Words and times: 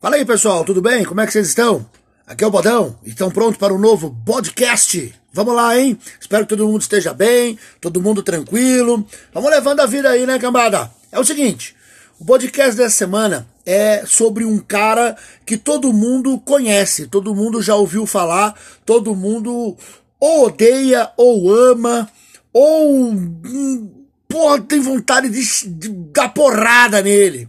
Fala 0.00 0.16
aí, 0.16 0.24
pessoal, 0.24 0.64
tudo 0.64 0.80
bem? 0.80 1.04
Como 1.04 1.20
é 1.20 1.26
que 1.26 1.32
vocês 1.32 1.48
estão? 1.48 1.86
Aqui 2.26 2.42
é 2.42 2.46
o 2.46 2.50
Bodão. 2.50 2.98
Estão 3.04 3.30
prontos 3.30 3.58
para 3.58 3.74
um 3.74 3.78
novo 3.78 4.16
podcast? 4.24 5.14
Vamos 5.30 5.54
lá, 5.54 5.78
hein? 5.78 5.98
Espero 6.18 6.44
que 6.46 6.56
todo 6.56 6.66
mundo 6.66 6.80
esteja 6.80 7.12
bem, 7.12 7.58
todo 7.82 8.00
mundo 8.00 8.22
tranquilo. 8.22 9.06
Vamos 9.30 9.50
levando 9.50 9.80
a 9.80 9.86
vida 9.86 10.08
aí, 10.08 10.24
né, 10.24 10.38
cambada? 10.38 10.90
É 11.12 11.20
o 11.20 11.24
seguinte, 11.24 11.76
o 12.18 12.24
podcast 12.24 12.74
dessa 12.78 12.96
semana 12.96 13.46
é 13.66 14.06
sobre 14.06 14.42
um 14.42 14.58
cara 14.58 15.18
que 15.44 15.58
todo 15.58 15.92
mundo 15.92 16.40
conhece, 16.40 17.06
todo 17.06 17.34
mundo 17.34 17.60
já 17.60 17.74
ouviu 17.74 18.06
falar, 18.06 18.58
todo 18.86 19.14
mundo 19.14 19.76
ou 20.18 20.46
odeia, 20.46 21.10
ou 21.14 21.54
ama, 21.54 22.10
ou 22.54 23.10
hum, 23.12 24.06
porra, 24.26 24.62
tem 24.62 24.80
vontade 24.80 25.28
de, 25.28 25.68
de 25.68 25.90
dar 26.10 26.30
porrada 26.30 27.02
nele. 27.02 27.46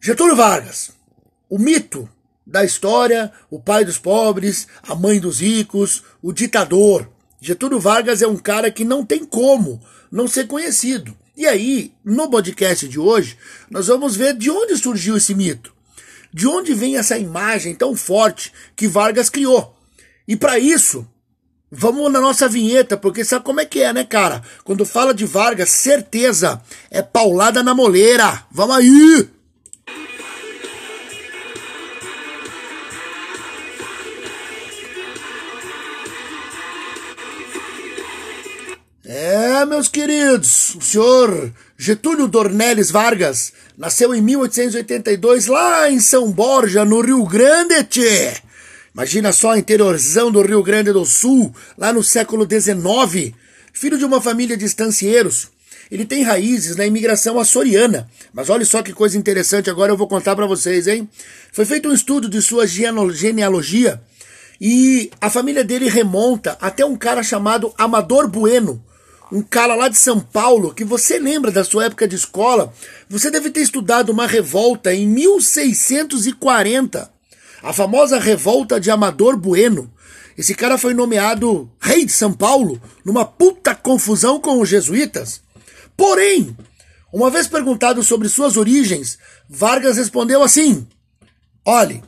Getúlio 0.00 0.34
Vargas 0.34 0.95
o 1.48 1.58
mito 1.58 2.08
da 2.46 2.64
história, 2.64 3.32
o 3.50 3.58
pai 3.58 3.84
dos 3.84 3.98
pobres, 3.98 4.68
a 4.82 4.94
mãe 4.94 5.18
dos 5.18 5.40
ricos, 5.40 6.02
o 6.22 6.32
ditador. 6.32 7.08
Getúlio 7.40 7.80
Vargas 7.80 8.22
é 8.22 8.26
um 8.26 8.36
cara 8.36 8.70
que 8.70 8.84
não 8.84 9.04
tem 9.04 9.24
como 9.24 9.80
não 10.10 10.28
ser 10.28 10.46
conhecido. 10.46 11.16
E 11.36 11.46
aí, 11.46 11.92
no 12.04 12.30
podcast 12.30 12.88
de 12.88 12.98
hoje, 12.98 13.36
nós 13.70 13.88
vamos 13.88 14.16
ver 14.16 14.34
de 14.34 14.50
onde 14.50 14.76
surgiu 14.76 15.16
esse 15.16 15.34
mito. 15.34 15.74
De 16.32 16.46
onde 16.46 16.72
vem 16.72 16.96
essa 16.96 17.18
imagem 17.18 17.74
tão 17.74 17.94
forte 17.94 18.52
que 18.74 18.88
Vargas 18.88 19.28
criou. 19.28 19.76
E 20.26 20.36
para 20.36 20.58
isso, 20.58 21.06
vamos 21.70 22.10
na 22.10 22.20
nossa 22.20 22.48
vinheta, 22.48 22.96
porque 22.96 23.24
sabe 23.24 23.44
como 23.44 23.60
é 23.60 23.66
que 23.66 23.82
é, 23.82 23.92
né, 23.92 24.04
cara? 24.04 24.42
Quando 24.64 24.84
fala 24.84 25.12
de 25.12 25.24
Vargas, 25.24 25.70
certeza 25.70 26.60
é 26.90 27.02
paulada 27.02 27.62
na 27.62 27.74
moleira. 27.74 28.44
Vamos 28.50 28.76
aí! 28.76 29.35
É, 39.56 39.64
meus 39.64 39.88
queridos, 39.88 40.74
o 40.74 40.82
senhor 40.82 41.50
Getúlio 41.78 42.28
Dornelles 42.28 42.90
Vargas 42.90 43.54
nasceu 43.78 44.14
em 44.14 44.20
1882 44.20 45.46
lá 45.46 45.90
em 45.90 45.98
São 45.98 46.30
Borja, 46.30 46.84
no 46.84 47.00
Rio 47.00 47.24
Grande, 47.24 47.82
tchê. 47.84 48.34
Imagina 48.92 49.32
só, 49.32 49.56
interiorzão 49.56 50.30
do 50.30 50.42
Rio 50.42 50.62
Grande 50.62 50.92
do 50.92 51.06
Sul, 51.06 51.54
lá 51.78 51.90
no 51.90 52.02
século 52.02 52.46
XIX. 52.46 53.34
Filho 53.72 53.96
de 53.96 54.04
uma 54.04 54.20
família 54.20 54.58
de 54.58 54.66
estancieiros. 54.66 55.48
Ele 55.90 56.04
tem 56.04 56.22
raízes 56.22 56.76
na 56.76 56.84
imigração 56.84 57.40
açoriana. 57.40 58.10
Mas 58.34 58.50
olha 58.50 58.64
só 58.66 58.82
que 58.82 58.92
coisa 58.92 59.16
interessante, 59.16 59.70
agora 59.70 59.90
eu 59.90 59.96
vou 59.96 60.06
contar 60.06 60.36
para 60.36 60.46
vocês, 60.46 60.86
hein? 60.86 61.08
Foi 61.50 61.64
feito 61.64 61.88
um 61.88 61.94
estudo 61.94 62.28
de 62.28 62.42
sua 62.42 62.66
genealogia 62.66 64.02
e 64.60 65.10
a 65.18 65.30
família 65.30 65.64
dele 65.64 65.88
remonta 65.88 66.58
até 66.60 66.84
um 66.84 66.96
cara 66.96 67.22
chamado 67.22 67.72
Amador 67.78 68.28
Bueno, 68.28 68.84
um 69.30 69.42
cara 69.42 69.74
lá 69.74 69.88
de 69.88 69.98
São 69.98 70.20
Paulo, 70.20 70.72
que 70.72 70.84
você 70.84 71.18
lembra 71.18 71.50
da 71.50 71.64
sua 71.64 71.86
época 71.86 72.06
de 72.06 72.14
escola, 72.14 72.72
você 73.08 73.30
deve 73.30 73.50
ter 73.50 73.60
estudado 73.60 74.10
uma 74.10 74.26
revolta 74.26 74.94
em 74.94 75.06
1640, 75.06 77.10
a 77.62 77.72
famosa 77.72 78.20
revolta 78.20 78.80
de 78.80 78.90
Amador 78.90 79.36
Bueno. 79.36 79.92
Esse 80.38 80.54
cara 80.54 80.78
foi 80.78 80.94
nomeado 80.94 81.70
rei 81.80 82.04
de 82.04 82.12
São 82.12 82.32
Paulo 82.32 82.80
numa 83.04 83.24
puta 83.24 83.74
confusão 83.74 84.38
com 84.38 84.60
os 84.60 84.68
jesuítas. 84.68 85.40
Porém, 85.96 86.56
uma 87.12 87.30
vez 87.30 87.48
perguntado 87.48 88.02
sobre 88.02 88.28
suas 88.28 88.56
origens, 88.56 89.18
Vargas 89.48 89.96
respondeu 89.96 90.42
assim: 90.42 90.86
Olhe, 91.64 92.02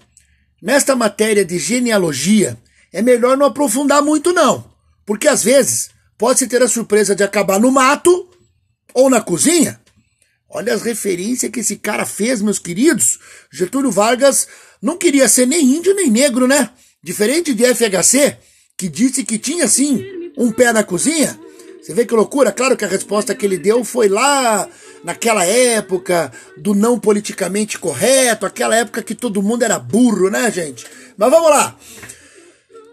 nesta 0.62 0.94
matéria 0.94 1.44
de 1.44 1.58
genealogia 1.58 2.58
é 2.92 3.00
melhor 3.00 3.36
não 3.36 3.46
aprofundar 3.46 4.02
muito 4.02 4.32
não, 4.32 4.70
porque 5.06 5.26
às 5.26 5.42
vezes 5.42 5.90
pode-se 6.18 6.48
ter 6.48 6.62
a 6.62 6.68
surpresa 6.68 7.14
de 7.14 7.22
acabar 7.22 7.60
no 7.60 7.70
mato 7.70 8.28
ou 8.92 9.08
na 9.08 9.20
cozinha. 9.20 9.80
Olha 10.50 10.74
as 10.74 10.82
referências 10.82 11.50
que 11.52 11.60
esse 11.60 11.76
cara 11.76 12.04
fez, 12.04 12.42
meus 12.42 12.58
queridos. 12.58 13.18
Getúlio 13.52 13.90
Vargas 13.90 14.48
não 14.82 14.96
queria 14.96 15.28
ser 15.28 15.46
nem 15.46 15.76
índio 15.76 15.94
nem 15.94 16.10
negro, 16.10 16.46
né? 16.46 16.70
Diferente 17.02 17.54
de 17.54 17.64
FHC, 17.64 18.36
que 18.76 18.88
disse 18.88 19.24
que 19.24 19.38
tinha 19.38 19.68
sim 19.68 20.04
um 20.36 20.50
pé 20.50 20.72
na 20.72 20.82
cozinha. 20.82 21.38
Você 21.80 21.94
vê 21.94 22.04
que 22.04 22.14
loucura? 22.14 22.52
Claro 22.52 22.76
que 22.76 22.84
a 22.84 22.88
resposta 22.88 23.34
que 23.34 23.46
ele 23.46 23.56
deu 23.56 23.84
foi 23.84 24.08
lá 24.08 24.68
naquela 25.04 25.44
época 25.44 26.32
do 26.56 26.74
não 26.74 26.98
politicamente 26.98 27.78
correto, 27.78 28.44
aquela 28.44 28.76
época 28.76 29.02
que 29.02 29.14
todo 29.14 29.42
mundo 29.42 29.62
era 29.62 29.78
burro, 29.78 30.28
né, 30.28 30.50
gente? 30.50 30.86
Mas 31.16 31.30
vamos 31.30 31.50
lá. 31.50 31.76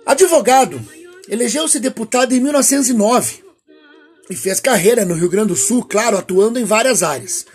Advogado, 0.05 0.79
Elegeu-se 1.27 1.79
deputado 1.79 2.33
em 2.33 2.39
1909 2.39 3.43
e 4.29 4.35
fez 4.35 4.59
carreira 4.59 5.05
no 5.05 5.15
Rio 5.15 5.29
Grande 5.29 5.49
do 5.49 5.55
Sul, 5.55 5.83
claro, 5.83 6.17
atuando 6.17 6.59
em 6.59 6.63
várias 6.63 7.01
áreas. 7.03 7.45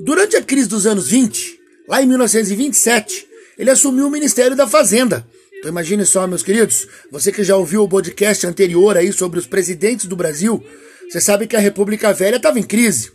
Durante 0.00 0.36
a 0.36 0.42
crise 0.42 0.68
dos 0.68 0.86
anos 0.86 1.08
20, 1.08 1.58
lá 1.88 2.02
em 2.02 2.06
1927, 2.06 3.26
ele 3.58 3.70
assumiu 3.70 4.06
o 4.06 4.10
Ministério 4.10 4.56
da 4.56 4.66
Fazenda. 4.66 5.26
Então 5.58 5.70
imagine 5.70 6.04
só, 6.04 6.26
meus 6.26 6.42
queridos, 6.42 6.86
você 7.10 7.32
que 7.32 7.42
já 7.42 7.56
ouviu 7.56 7.82
o 7.82 7.88
podcast 7.88 8.46
anterior 8.46 8.96
aí 8.96 9.12
sobre 9.12 9.38
os 9.38 9.46
presidentes 9.46 10.06
do 10.06 10.16
Brasil, 10.16 10.62
você 11.08 11.20
sabe 11.20 11.46
que 11.46 11.56
a 11.56 11.60
República 11.60 12.12
Velha 12.12 12.36
estava 12.36 12.58
em 12.58 12.62
crise. 12.62 13.10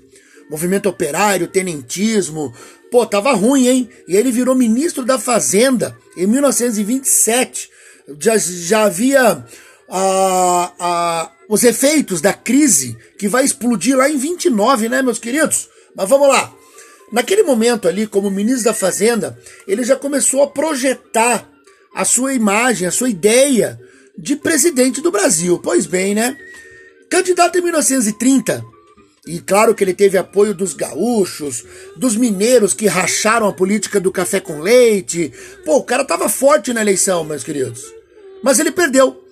Movimento 0.49 0.89
operário, 0.89 1.47
tenentismo, 1.47 2.51
pô, 2.89 3.05
tava 3.05 3.33
ruim, 3.33 3.67
hein? 3.67 3.89
E 4.07 4.15
ele 4.15 4.31
virou 4.31 4.55
ministro 4.55 5.05
da 5.05 5.19
Fazenda 5.19 5.95
em 6.17 6.25
1927. 6.25 7.69
Já, 8.19 8.37
já 8.37 8.83
havia 8.85 9.45
a, 9.89 10.73
a, 10.79 11.31
os 11.47 11.63
efeitos 11.63 12.21
da 12.21 12.33
crise 12.33 12.97
que 13.17 13.27
vai 13.27 13.43
explodir 13.43 13.97
lá 13.97 14.09
em 14.09 14.17
29, 14.17 14.89
né, 14.89 15.01
meus 15.01 15.19
queridos? 15.19 15.69
Mas 15.95 16.07
vamos 16.07 16.27
lá. 16.27 16.53
Naquele 17.11 17.43
momento 17.43 17.87
ali, 17.87 18.05
como 18.05 18.29
ministro 18.29 18.65
da 18.65 18.73
Fazenda, 18.73 19.37
ele 19.67 19.83
já 19.83 19.95
começou 19.95 20.43
a 20.43 20.47
projetar 20.47 21.49
a 21.93 22.05
sua 22.05 22.33
imagem, 22.33 22.87
a 22.87 22.91
sua 22.91 23.09
ideia 23.09 23.79
de 24.17 24.35
presidente 24.35 25.01
do 25.01 25.11
Brasil. 25.11 25.59
Pois 25.59 25.85
bem, 25.85 26.13
né? 26.13 26.37
Candidato 27.09 27.57
em 27.57 27.61
1930, 27.61 28.63
e 29.27 29.39
claro 29.39 29.75
que 29.75 29.83
ele 29.83 29.93
teve 29.93 30.17
apoio 30.17 30.53
dos 30.53 30.73
gaúchos, 30.73 31.63
dos 31.95 32.15
mineiros 32.15 32.73
que 32.73 32.87
racharam 32.87 33.47
a 33.47 33.53
política 33.53 33.99
do 33.99 34.11
café 34.11 34.39
com 34.39 34.59
leite. 34.59 35.31
Pô, 35.65 35.77
o 35.77 35.83
cara 35.83 36.05
tava 36.05 36.29
forte 36.29 36.73
na 36.73 36.81
eleição, 36.81 37.23
meus 37.23 37.43
queridos. 37.43 37.83
Mas 38.41 38.59
ele 38.59 38.71
perdeu. 38.71 39.23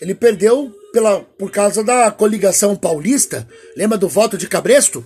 Ele 0.00 0.14
perdeu 0.14 0.72
pela, 0.92 1.20
por 1.20 1.50
causa 1.50 1.82
da 1.82 2.10
coligação 2.10 2.76
paulista. 2.76 3.48
Lembra 3.76 3.98
do 3.98 4.08
voto 4.08 4.36
de 4.36 4.48
Cabresto? 4.48 5.04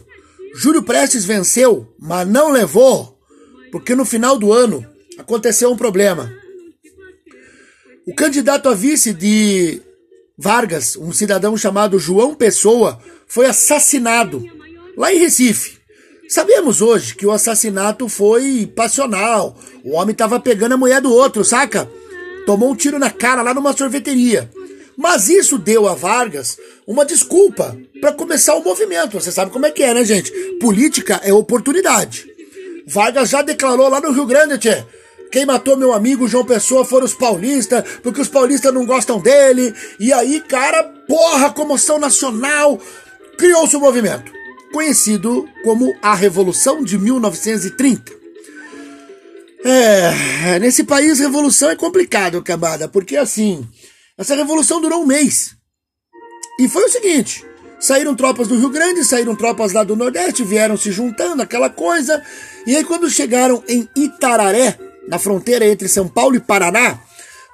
Júlio 0.55 0.83
Prestes 0.83 1.25
venceu, 1.25 1.87
mas 1.99 2.27
não 2.27 2.51
levou, 2.51 3.19
porque 3.71 3.95
no 3.95 4.05
final 4.05 4.39
do 4.39 4.53
ano 4.53 4.85
aconteceu 5.19 5.71
um 5.71 5.77
problema. 5.77 6.33
O 8.07 8.15
candidato 8.15 8.69
a 8.69 8.75
vice 8.75 9.13
de 9.13 9.83
Vargas, 10.37 10.97
um 10.97 11.13
cidadão 11.13 11.57
chamado 11.57 11.99
João 11.99 12.35
Pessoa, 12.35 12.99
foi 13.27 13.47
assassinado 13.47 14.43
lá 14.97 15.13
em 15.13 15.19
Recife. 15.19 15.79
Sabemos 16.29 16.81
hoje 16.81 17.15
que 17.15 17.27
o 17.27 17.31
assassinato 17.31 18.09
foi 18.09 18.71
passional. 18.75 19.57
O 19.83 19.93
homem 19.93 20.13
estava 20.13 20.39
pegando 20.39 20.73
a 20.75 20.77
mulher 20.77 21.01
do 21.01 21.13
outro, 21.13 21.45
saca? 21.45 21.91
Tomou 22.47 22.71
um 22.71 22.77
tiro 22.77 22.99
na 22.99 23.11
cara 23.11 23.43
lá 23.43 23.53
numa 23.53 23.77
sorveteria. 23.77 24.51
Mas 24.99 25.29
isso 25.29 25.57
deu 25.57 25.87
a 25.87 25.95
Vargas 25.95 26.59
uma 26.85 27.05
desculpa 27.05 27.79
para 28.01 28.13
começar 28.13 28.57
o 28.57 28.65
movimento. 28.65 29.21
Você 29.21 29.31
sabe 29.31 29.53
como 29.53 29.65
é 29.65 29.71
que 29.71 29.81
é, 29.81 29.95
né, 29.95 30.05
gente? 30.05 30.33
Política 30.59 31.21
é 31.23 31.33
oportunidade. 31.33 32.27
Vargas 32.85 33.29
já 33.29 33.41
declarou 33.41 33.89
lá 33.89 34.01
no 34.01 34.11
Rio 34.11 34.27
Grande, 34.27 34.59
tchê. 34.59 34.85
Quem 35.31 35.47
matou 35.47 35.77
meu 35.77 35.93
amigo 35.93 36.27
João 36.27 36.45
Pessoa 36.45 36.85
foram 36.85 37.05
os 37.05 37.15
paulistas, 37.15 37.85
porque 38.03 38.21
os 38.21 38.27
paulistas 38.27 38.75
não 38.75 38.85
gostam 38.85 39.21
dele. 39.21 39.73
E 40.01 40.13
aí, 40.13 40.41
cara, 40.41 40.83
porra, 41.07 41.53
comoção 41.53 42.01
nacional. 42.01 42.81
Criou-se 43.39 43.77
o 43.77 43.79
um 43.79 43.83
movimento, 43.83 44.33
conhecido 44.73 45.49
como 45.63 45.95
a 46.03 46.13
Revolução 46.13 46.83
de 46.83 46.99
1930. 46.99 48.19
É, 49.65 50.59
nesse 50.59 50.83
país 50.83 51.21
revolução 51.21 51.71
é 51.71 51.77
complicado, 51.77 52.43
camada, 52.43 52.89
porque 52.89 53.17
assim, 53.17 53.65
essa 54.19 54.35
revolução 54.35 54.81
durou 54.81 55.03
um 55.03 55.07
mês. 55.07 55.55
E 56.59 56.69
foi 56.69 56.85
o 56.85 56.89
seguinte: 56.89 57.47
saíram 57.79 58.17
tropas 58.17 58.49
do 58.49 58.59
Rio 58.59 58.69
Grande, 58.69 59.05
saíram 59.05 59.37
tropas 59.37 59.73
lá 59.73 59.85
do 59.85 59.95
Nordeste, 59.95 60.43
vieram 60.43 60.77
se 60.77 60.91
juntando, 60.91 61.41
aquela 61.41 61.71
coisa. 61.71 62.21
E 62.67 62.77
aí, 62.77 62.85
quando 62.85 63.09
chegaram 63.09 63.63
em 63.69 63.89
Itararé, 63.97 64.77
na 65.07 65.19
fronteira 65.19 65.65
entre 65.65 65.89
São 65.89 66.09
Paulo 66.09 66.35
e 66.35 66.41
Paraná, 66.41 67.01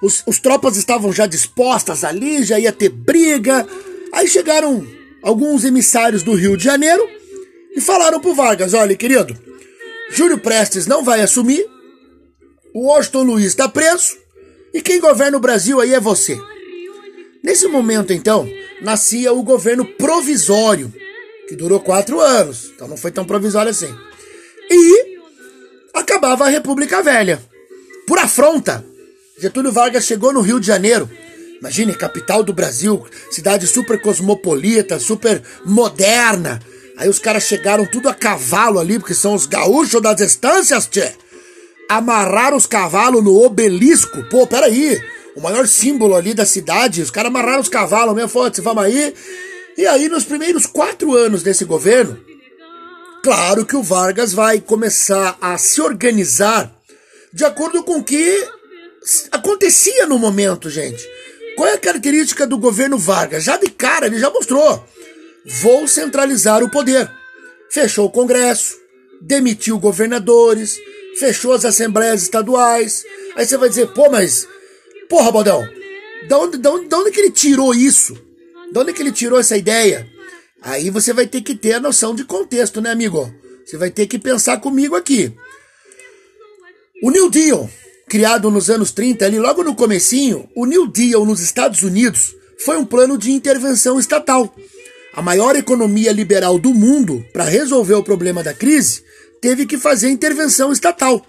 os, 0.03 0.23
os 0.27 0.41
tropas 0.41 0.77
estavam 0.77 1.13
já 1.13 1.27
dispostas 1.27 2.03
ali, 2.03 2.43
já 2.43 2.59
ia 2.59 2.73
ter 2.73 2.89
briga. 2.89 3.67
Aí 4.11 4.27
chegaram 4.27 4.87
alguns 5.23 5.65
emissários 5.65 6.23
do 6.23 6.35
Rio 6.35 6.57
de 6.57 6.65
Janeiro 6.65 7.07
e 7.77 7.81
falaram 7.81 8.21
pro 8.21 8.35
Vargas: 8.35 8.73
olha, 8.73 8.97
querido, 8.97 9.39
Júlio 10.11 10.39
Prestes 10.39 10.87
não 10.87 11.05
vai 11.05 11.21
assumir, 11.21 11.67
o 12.73 12.87
Washington 12.87 13.23
Luiz 13.23 13.47
está 13.49 13.69
preso 13.69 14.17
e 14.73 14.81
quem 14.81 14.99
governa 14.99 15.37
o 15.37 15.41
Brasil 15.41 15.79
aí 15.79 15.93
é 15.93 16.01
você. 16.01 16.39
Nesse 17.55 17.69
momento, 17.69 18.13
então, 18.13 18.51
nascia 18.83 19.33
o 19.33 19.41
governo 19.41 19.85
provisório, 19.85 20.93
que 21.49 21.55
durou 21.55 21.79
quatro 21.79 22.19
anos, 22.19 22.73
então 22.75 22.89
não 22.89 22.97
foi 22.97 23.13
tão 23.13 23.25
provisório 23.25 23.71
assim. 23.71 23.95
E 24.69 25.21
acabava 25.95 26.47
a 26.47 26.49
República 26.49 27.01
Velha. 27.01 27.41
Por 28.09 28.19
afronta, 28.19 28.85
Getúlio 29.39 29.71
Vargas 29.71 30.05
chegou 30.05 30.33
no 30.33 30.41
Rio 30.41 30.59
de 30.59 30.67
Janeiro. 30.67 31.09
Imagine, 31.61 31.95
capital 31.95 32.43
do 32.43 32.53
Brasil, 32.53 33.07
cidade 33.31 33.69
super 33.69 34.03
cosmopolita, 34.03 34.99
super 34.99 35.41
moderna. 35.65 36.61
Aí 36.97 37.09
os 37.09 37.21
caras 37.21 37.45
chegaram 37.45 37.87
tudo 37.87 38.09
a 38.09 38.15
cavalo 38.15 38.81
ali, 38.81 38.99
porque 38.99 39.15
são 39.15 39.33
os 39.33 39.47
gaúchos 39.47 40.03
das 40.03 40.21
estâncias, 40.21 40.89
tchê. 40.89 41.13
Amarraram 41.89 42.57
os 42.57 42.67
cavalos 42.67 43.23
no 43.23 43.45
obelisco. 43.45 44.25
Pô, 44.25 44.45
peraí. 44.45 45.01
O 45.37 45.41
maior 45.41 45.67
símbolo 45.67 46.15
ali 46.15 46.35
da 46.35 46.47
cidade. 46.47 47.03
Os 47.03 47.11
caras 47.11 47.31
amarraram 47.31 47.61
os 47.61 47.69
cavalos 47.69 48.15
mesmo. 48.15 48.29
Foda-se, 48.29 48.61
vamos 48.61 48.85
aí. 48.85 49.15
E 49.77 49.87
aí, 49.87 50.09
nos 50.09 50.25
primeiros 50.25 50.67
quatro 50.67 51.15
anos 51.17 51.43
desse 51.43 51.65
governo, 51.65 52.19
claro 53.23 53.67
que 53.67 53.77
o 53.77 53.83
Vargas 53.83 54.33
vai 54.33 54.61
começar 54.61 55.37
a 55.41 55.59
se 55.59 55.81
organizar 55.81 56.73
de 57.33 57.45
acordo 57.45 57.83
com 57.83 57.99
o 57.99 58.05
que 58.05 58.49
acontecia 59.33 60.07
no 60.07 60.19
momento, 60.19 60.71
gente. 60.71 61.05
Qual 61.57 61.69
é 61.69 61.75
a 61.75 61.79
característica 61.79 62.47
do 62.47 62.59
governo 62.59 62.97
Vargas? 62.97 63.43
Já 63.45 63.57
de 63.57 63.69
cara, 63.71 64.07
ele 64.07 64.19
já 64.19 64.31
mostrou. 64.31 64.85
Vou 65.45 65.87
centralizar 65.89 66.63
o 66.63 66.71
poder. 66.71 67.11
Fechou 67.71 68.07
o 68.07 68.11
Congresso, 68.11 68.77
demitiu 69.21 69.79
governadores, 69.79 70.79
fechou 71.19 71.53
as 71.53 71.65
assembleias 71.65 72.23
estaduais. 72.23 73.05
Aí 73.35 73.45
você 73.45 73.57
vai 73.57 73.69
dizer, 73.69 73.89
pô, 73.89 74.09
mas. 74.09 74.47
Porra, 75.15 75.31
Bodão, 75.31 75.65
da 76.27 76.39
onde, 76.41 76.59
da, 76.59 76.73
onde, 76.73 76.89
da 76.89 76.99
onde 76.99 77.13
que 77.13 77.21
ele 77.21 77.31
tirou 77.31 77.73
isso? 77.73 78.21
Da 78.73 78.81
onde 78.81 78.93
que 78.93 79.01
ele 79.01 79.13
tirou 79.13 79.39
essa 79.39 79.57
ideia? 79.57 80.11
Aí 80.61 80.91
você 80.91 81.13
vai 81.13 81.25
ter 81.25 81.41
que 81.41 81.55
ter 81.55 81.75
a 81.75 81.81
noção 81.81 82.17
de 82.17 82.25
contexto, 82.25 82.81
né, 82.81 82.91
amigo? 82.91 83.33
Você 83.65 83.77
vai 83.77 83.93
ter 83.93 84.09
que 84.09 84.19
pensar 84.19 84.57
comigo 84.57 84.97
aqui. 84.97 85.33
O 87.01 87.13
New 87.13 87.31
Deal, 87.31 87.71
criado 88.09 88.51
nos 88.51 88.69
anos 88.69 88.91
30, 88.91 89.25
ali 89.25 89.39
logo 89.39 89.63
no 89.63 89.77
comecinho, 89.77 90.49
o 90.53 90.67
New 90.67 90.89
Deal 90.89 91.25
nos 91.25 91.39
Estados 91.39 91.85
Unidos 91.85 92.35
foi 92.59 92.77
um 92.77 92.85
plano 92.85 93.17
de 93.17 93.31
intervenção 93.31 94.01
estatal. 94.01 94.53
A 95.13 95.23
maior 95.23 95.55
economia 95.55 96.11
liberal 96.11 96.59
do 96.59 96.75
mundo, 96.75 97.25
para 97.33 97.45
resolver 97.45 97.95
o 97.95 98.03
problema 98.03 98.43
da 98.43 98.53
crise, 98.53 99.05
teve 99.41 99.65
que 99.65 99.79
fazer 99.79 100.09
intervenção 100.09 100.73
estatal. 100.73 101.25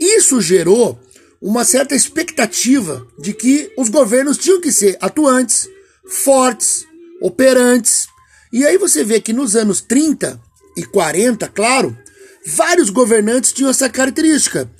Isso 0.00 0.40
gerou 0.40 0.96
uma 1.40 1.64
certa 1.64 1.94
expectativa 1.94 3.06
de 3.18 3.32
que 3.32 3.72
os 3.76 3.88
governos 3.88 4.36
tinham 4.36 4.60
que 4.60 4.70
ser 4.70 4.98
atuantes, 5.00 5.68
fortes, 6.06 6.84
operantes. 7.20 8.06
E 8.52 8.66
aí 8.66 8.76
você 8.76 9.02
vê 9.04 9.20
que 9.20 9.32
nos 9.32 9.56
anos 9.56 9.80
30 9.80 10.40
e 10.76 10.84
40, 10.84 11.48
claro, 11.48 11.96
vários 12.46 12.90
governantes 12.90 13.52
tinham 13.52 13.70
essa 13.70 13.88
característica 13.88 14.70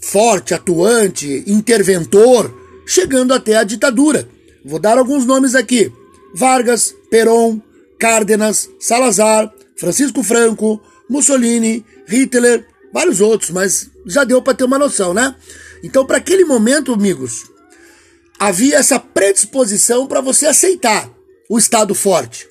forte, 0.00 0.52
atuante, 0.54 1.42
interventor, 1.46 2.54
chegando 2.86 3.32
até 3.32 3.56
a 3.56 3.64
ditadura. 3.64 4.28
Vou 4.64 4.78
dar 4.78 4.98
alguns 4.98 5.24
nomes 5.24 5.54
aqui: 5.54 5.90
Vargas, 6.34 6.94
Perón, 7.10 7.60
Cárdenas, 7.98 8.68
Salazar, 8.78 9.52
Francisco 9.76 10.22
Franco, 10.22 10.80
Mussolini, 11.08 11.84
Hitler, 12.06 12.66
vários 12.92 13.20
outros, 13.20 13.50
mas 13.50 13.90
já 14.06 14.24
deu 14.24 14.42
para 14.42 14.54
ter 14.54 14.64
uma 14.64 14.78
noção, 14.78 15.14
né? 15.14 15.34
Então, 15.84 16.06
para 16.06 16.16
aquele 16.16 16.44
momento, 16.44 16.94
amigos, 16.94 17.44
havia 18.38 18.78
essa 18.78 18.98
predisposição 18.98 20.06
para 20.06 20.22
você 20.22 20.46
aceitar 20.46 21.10
o 21.48 21.58
Estado 21.58 21.94
forte. 21.94 22.48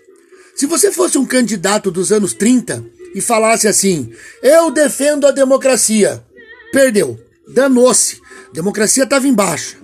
Se 0.56 0.68
você 0.68 0.92
fosse 0.92 1.18
um 1.18 1.26
candidato 1.26 1.90
dos 1.90 2.12
anos 2.12 2.34
30 2.34 2.86
e 3.16 3.20
falasse 3.20 3.68
assim: 3.68 4.14
"Eu 4.42 4.70
defendo 4.70 5.26
a 5.26 5.32
democracia", 5.32 6.24
perdeu 6.72 7.20
danou-se. 7.48 8.22
Democracia 8.54 9.04
estava 9.04 9.28
em 9.28 9.34
baixa. 9.34 9.78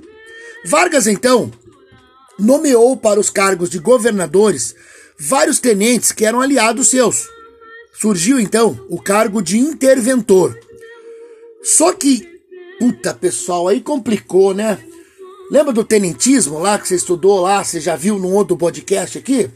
Vargas, 0.63 1.07
então, 1.07 1.51
nomeou 2.37 2.95
para 2.95 3.19
os 3.19 3.29
cargos 3.29 3.69
de 3.69 3.79
governadores 3.79 4.75
vários 5.17 5.59
tenentes 5.59 6.11
que 6.11 6.25
eram 6.25 6.39
aliados 6.39 6.89
seus. 6.89 7.27
Surgiu, 7.93 8.39
então, 8.39 8.79
o 8.89 9.01
cargo 9.01 9.41
de 9.41 9.57
interventor. 9.57 10.57
Só 11.61 11.91
que, 11.91 12.38
puta 12.79 13.13
pessoal, 13.13 13.67
aí 13.67 13.81
complicou, 13.81 14.53
né? 14.53 14.79
Lembra 15.51 15.73
do 15.73 15.83
tenentismo 15.83 16.59
lá 16.59 16.79
que 16.79 16.87
você 16.87 16.95
estudou 16.95 17.41
lá, 17.41 17.63
você 17.63 17.79
já 17.79 17.95
viu 17.95 18.17
num 18.17 18.33
outro 18.33 18.55
podcast 18.55 19.17
aqui? 19.17 19.49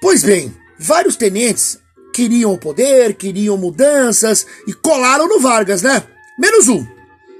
Pois 0.00 0.22
bem, 0.22 0.54
vários 0.78 1.16
tenentes 1.16 1.78
queriam 2.12 2.52
o 2.52 2.58
poder, 2.58 3.14
queriam 3.14 3.56
mudanças 3.56 4.46
e 4.66 4.72
colaram 4.72 5.28
no 5.28 5.38
Vargas, 5.38 5.82
né? 5.82 6.02
Menos 6.38 6.68
um 6.68 6.84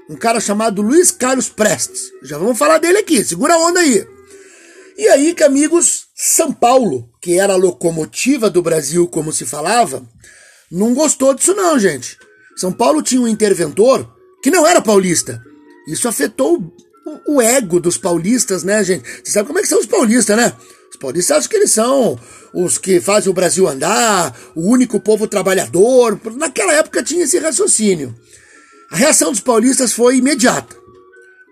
um 0.09 0.15
cara 0.15 0.39
chamado 0.39 0.81
Luiz 0.81 1.11
Carlos 1.11 1.49
Prestes. 1.49 2.11
Já 2.21 2.37
vamos 2.37 2.57
falar 2.57 2.77
dele 2.77 2.99
aqui, 2.99 3.23
segura 3.23 3.55
a 3.55 3.57
onda 3.57 3.79
aí. 3.79 4.05
E 4.97 5.07
aí, 5.07 5.33
que 5.33 5.43
amigos, 5.43 6.05
São 6.15 6.51
Paulo, 6.51 7.09
que 7.19 7.39
era 7.39 7.53
a 7.53 7.57
locomotiva 7.57 8.49
do 8.49 8.61
Brasil, 8.61 9.07
como 9.07 9.33
se 9.33 9.45
falava, 9.45 10.03
não 10.71 10.93
gostou 10.93 11.33
disso 11.33 11.55
não, 11.55 11.79
gente. 11.79 12.17
São 12.55 12.71
Paulo 12.71 13.01
tinha 13.01 13.21
um 13.21 13.27
interventor 13.27 14.07
que 14.43 14.51
não 14.51 14.67
era 14.67 14.81
paulista. 14.81 15.41
Isso 15.87 16.07
afetou 16.07 16.61
o, 17.05 17.35
o 17.35 17.41
ego 17.41 17.79
dos 17.79 17.97
paulistas, 17.97 18.63
né, 18.63 18.83
gente? 18.83 19.09
Você 19.23 19.31
sabe 19.31 19.47
como 19.47 19.57
é 19.57 19.61
que 19.61 19.69
são 19.69 19.79
os 19.79 19.85
paulistas, 19.85 20.35
né? 20.35 20.53
Os 20.91 20.97
paulistas 20.97 21.37
acham 21.37 21.49
que 21.49 21.55
eles 21.55 21.71
são 21.71 22.19
os 22.53 22.77
que 22.77 22.99
fazem 22.99 23.31
o 23.31 23.33
Brasil 23.33 23.67
andar, 23.67 24.37
o 24.53 24.69
único 24.69 24.99
povo 24.99 25.27
trabalhador. 25.27 26.19
Naquela 26.35 26.73
época 26.73 27.01
tinha 27.01 27.23
esse 27.23 27.39
raciocínio. 27.39 28.13
A 28.91 28.97
reação 28.97 29.31
dos 29.31 29.39
paulistas 29.39 29.93
foi 29.93 30.17
imediata. 30.17 30.75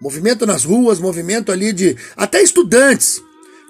Movimento 0.02 0.46
nas 0.46 0.66
ruas, 0.66 1.00
movimento 1.00 1.52
ali 1.52 1.72
de 1.72 1.96
até 2.18 2.44
estudantes 2.44 3.22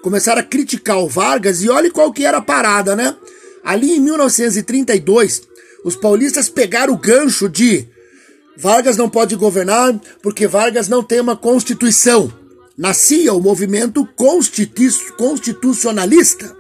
começaram 0.01 0.41
a 0.41 0.43
criticar 0.43 0.97
o 0.97 1.07
Vargas 1.07 1.61
e 1.61 1.69
olhe 1.69 1.91
qual 1.91 2.11
que 2.11 2.25
era 2.25 2.37
a 2.37 2.41
parada, 2.41 2.95
né? 2.95 3.15
Ali 3.63 3.93
em 3.93 3.99
1932, 3.99 5.43
os 5.85 5.95
paulistas 5.95 6.49
pegaram 6.49 6.93
o 6.93 6.97
gancho 6.97 7.47
de 7.47 7.87
Vargas 8.61 8.95
não 8.95 9.09
pode 9.09 9.35
governar 9.35 9.99
porque 10.21 10.45
Vargas 10.45 10.87
não 10.87 11.01
tem 11.01 11.19
uma 11.19 11.35
constituição. 11.35 12.31
Nascia 12.77 13.33
o 13.33 13.41
movimento 13.41 14.05
constitu 14.15 14.83
constitucionalista. 15.17 16.55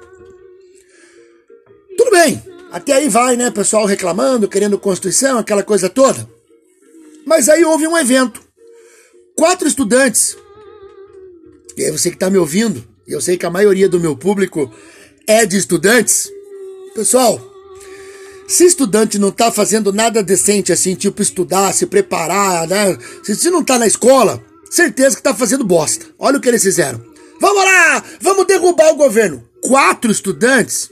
Tudo 1.95 2.09
bem, 2.09 2.43
até 2.71 2.93
aí 2.93 3.07
vai, 3.07 3.37
né? 3.37 3.51
Pessoal 3.51 3.85
reclamando, 3.85 4.47
querendo 4.47 4.79
constituição, 4.79 5.37
aquela 5.37 5.61
coisa 5.61 5.89
toda. 5.89 6.27
Mas 7.23 7.47
aí 7.47 7.63
houve 7.63 7.85
um 7.85 7.95
evento. 7.95 8.41
Quatro 9.35 9.67
estudantes. 9.67 10.35
E 11.77 11.85
aí 11.85 11.91
você 11.91 12.09
que 12.09 12.15
está 12.15 12.31
me 12.31 12.39
ouvindo, 12.39 12.83
eu 13.07 13.21
sei 13.21 13.37
que 13.37 13.45
a 13.45 13.51
maioria 13.51 13.87
do 13.87 13.99
meu 13.99 14.17
público 14.17 14.73
é 15.27 15.45
de 15.45 15.55
estudantes. 15.55 16.31
Pessoal, 16.95 17.39
se 18.51 18.65
estudante 18.65 19.17
não 19.17 19.29
está 19.29 19.51
fazendo 19.51 19.93
nada 19.93 20.21
decente 20.21 20.71
assim, 20.71 20.93
tipo 20.93 21.21
estudar, 21.21 21.73
se 21.73 21.85
preparar, 21.85 22.67
né? 22.67 22.97
Se, 23.23 23.35
se 23.35 23.49
não 23.49 23.61
está 23.61 23.79
na 23.79 23.87
escola, 23.87 24.43
certeza 24.69 25.15
que 25.15 25.21
está 25.21 25.33
fazendo 25.33 25.63
bosta. 25.63 26.05
Olha 26.19 26.37
o 26.37 26.41
que 26.41 26.49
eles 26.49 26.61
fizeram. 26.61 27.01
Vamos 27.39 27.63
lá! 27.63 28.03
Vamos 28.19 28.45
derrubar 28.45 28.91
o 28.91 28.97
governo. 28.97 29.43
Quatro 29.61 30.11
estudantes? 30.11 30.89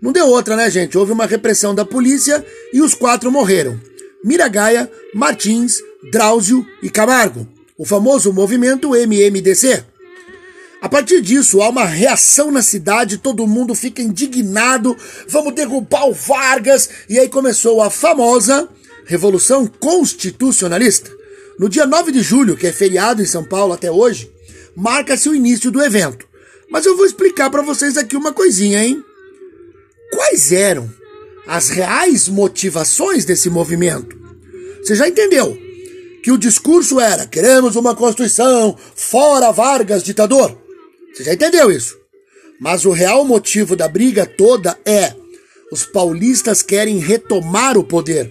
Não 0.00 0.12
deu 0.12 0.26
outra, 0.28 0.56
né, 0.56 0.70
gente? 0.70 0.96
Houve 0.96 1.12
uma 1.12 1.26
repressão 1.26 1.74
da 1.74 1.84
polícia 1.84 2.44
e 2.72 2.80
os 2.80 2.94
quatro 2.94 3.32
morreram. 3.32 3.80
Miragaia, 4.22 4.90
Martins, 5.12 5.80
Drauzio 6.10 6.64
e 6.82 6.88
Camargo, 6.88 7.48
o 7.76 7.84
famoso 7.84 8.32
movimento 8.32 8.94
MMDC. 8.94 9.84
A 10.86 10.88
partir 10.88 11.20
disso, 11.20 11.60
há 11.62 11.68
uma 11.68 11.84
reação 11.84 12.52
na 12.52 12.62
cidade, 12.62 13.18
todo 13.18 13.44
mundo 13.44 13.74
fica 13.74 14.00
indignado, 14.00 14.96
vamos 15.26 15.52
derrubar 15.52 16.08
o 16.08 16.12
Vargas, 16.12 16.88
e 17.08 17.18
aí 17.18 17.28
começou 17.28 17.82
a 17.82 17.90
famosa 17.90 18.68
Revolução 19.04 19.66
Constitucionalista. 19.66 21.10
No 21.58 21.68
dia 21.68 21.86
9 21.86 22.12
de 22.12 22.22
julho, 22.22 22.56
que 22.56 22.68
é 22.68 22.72
feriado 22.72 23.20
em 23.20 23.26
São 23.26 23.42
Paulo 23.42 23.72
até 23.72 23.90
hoje, 23.90 24.30
marca-se 24.76 25.28
o 25.28 25.34
início 25.34 25.72
do 25.72 25.82
evento. 25.82 26.24
Mas 26.70 26.86
eu 26.86 26.96
vou 26.96 27.04
explicar 27.04 27.50
para 27.50 27.62
vocês 27.62 27.96
aqui 27.96 28.16
uma 28.16 28.32
coisinha, 28.32 28.84
hein? 28.84 29.02
Quais 30.12 30.52
eram 30.52 30.88
as 31.48 31.68
reais 31.68 32.28
motivações 32.28 33.24
desse 33.24 33.50
movimento. 33.50 34.16
Você 34.84 34.94
já 34.94 35.08
entendeu 35.08 35.58
que 36.22 36.30
o 36.30 36.38
discurso 36.38 37.00
era: 37.00 37.26
queremos 37.26 37.74
uma 37.74 37.96
Constituição, 37.96 38.78
fora 38.94 39.50
Vargas, 39.50 40.04
ditador. 40.04 40.65
Você 41.16 41.24
já 41.24 41.32
entendeu 41.32 41.70
isso? 41.70 41.98
Mas 42.60 42.84
o 42.84 42.90
real 42.90 43.24
motivo 43.24 43.74
da 43.74 43.88
briga 43.88 44.26
toda 44.26 44.78
é: 44.84 45.14
os 45.72 45.86
paulistas 45.86 46.60
querem 46.60 46.98
retomar 46.98 47.78
o 47.78 47.84
poder. 47.84 48.30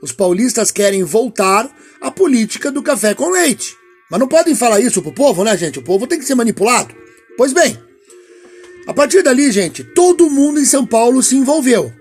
Os 0.00 0.12
paulistas 0.12 0.70
querem 0.70 1.02
voltar 1.02 1.68
a 2.00 2.08
política 2.08 2.70
do 2.70 2.84
café 2.84 3.14
com 3.14 3.30
leite. 3.30 3.76
Mas 4.08 4.20
não 4.20 4.28
podem 4.28 4.54
falar 4.54 4.80
isso 4.80 5.02
pro 5.02 5.12
povo, 5.12 5.42
né, 5.42 5.56
gente? 5.56 5.80
O 5.80 5.82
povo 5.82 6.06
tem 6.06 6.20
que 6.20 6.24
ser 6.24 6.36
manipulado. 6.36 6.94
Pois 7.36 7.52
bem, 7.52 7.76
a 8.86 8.94
partir 8.94 9.22
dali, 9.22 9.50
gente, 9.50 9.82
todo 9.82 10.30
mundo 10.30 10.60
em 10.60 10.64
São 10.64 10.86
Paulo 10.86 11.24
se 11.24 11.36
envolveu. 11.36 11.92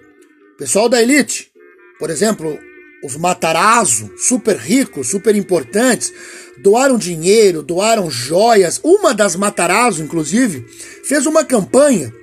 Pessoal 0.59 0.87
da 0.87 1.01
elite, 1.01 1.51
por 1.97 2.11
exemplo, 2.11 2.59
os 3.03 3.15
Matarazzo, 3.15 4.11
super 4.17 4.57
ricos, 4.57 5.07
super 5.07 5.35
importantes, 5.35 6.11
doaram 6.57 6.97
dinheiro, 6.97 7.63
doaram 7.63 8.09
joias. 8.09 8.79
Uma 8.83 9.13
das 9.13 9.35
Matarazzo, 9.35 10.03
inclusive, 10.03 10.65
fez 11.03 11.25
uma 11.25 11.43
campanha: 11.43 12.13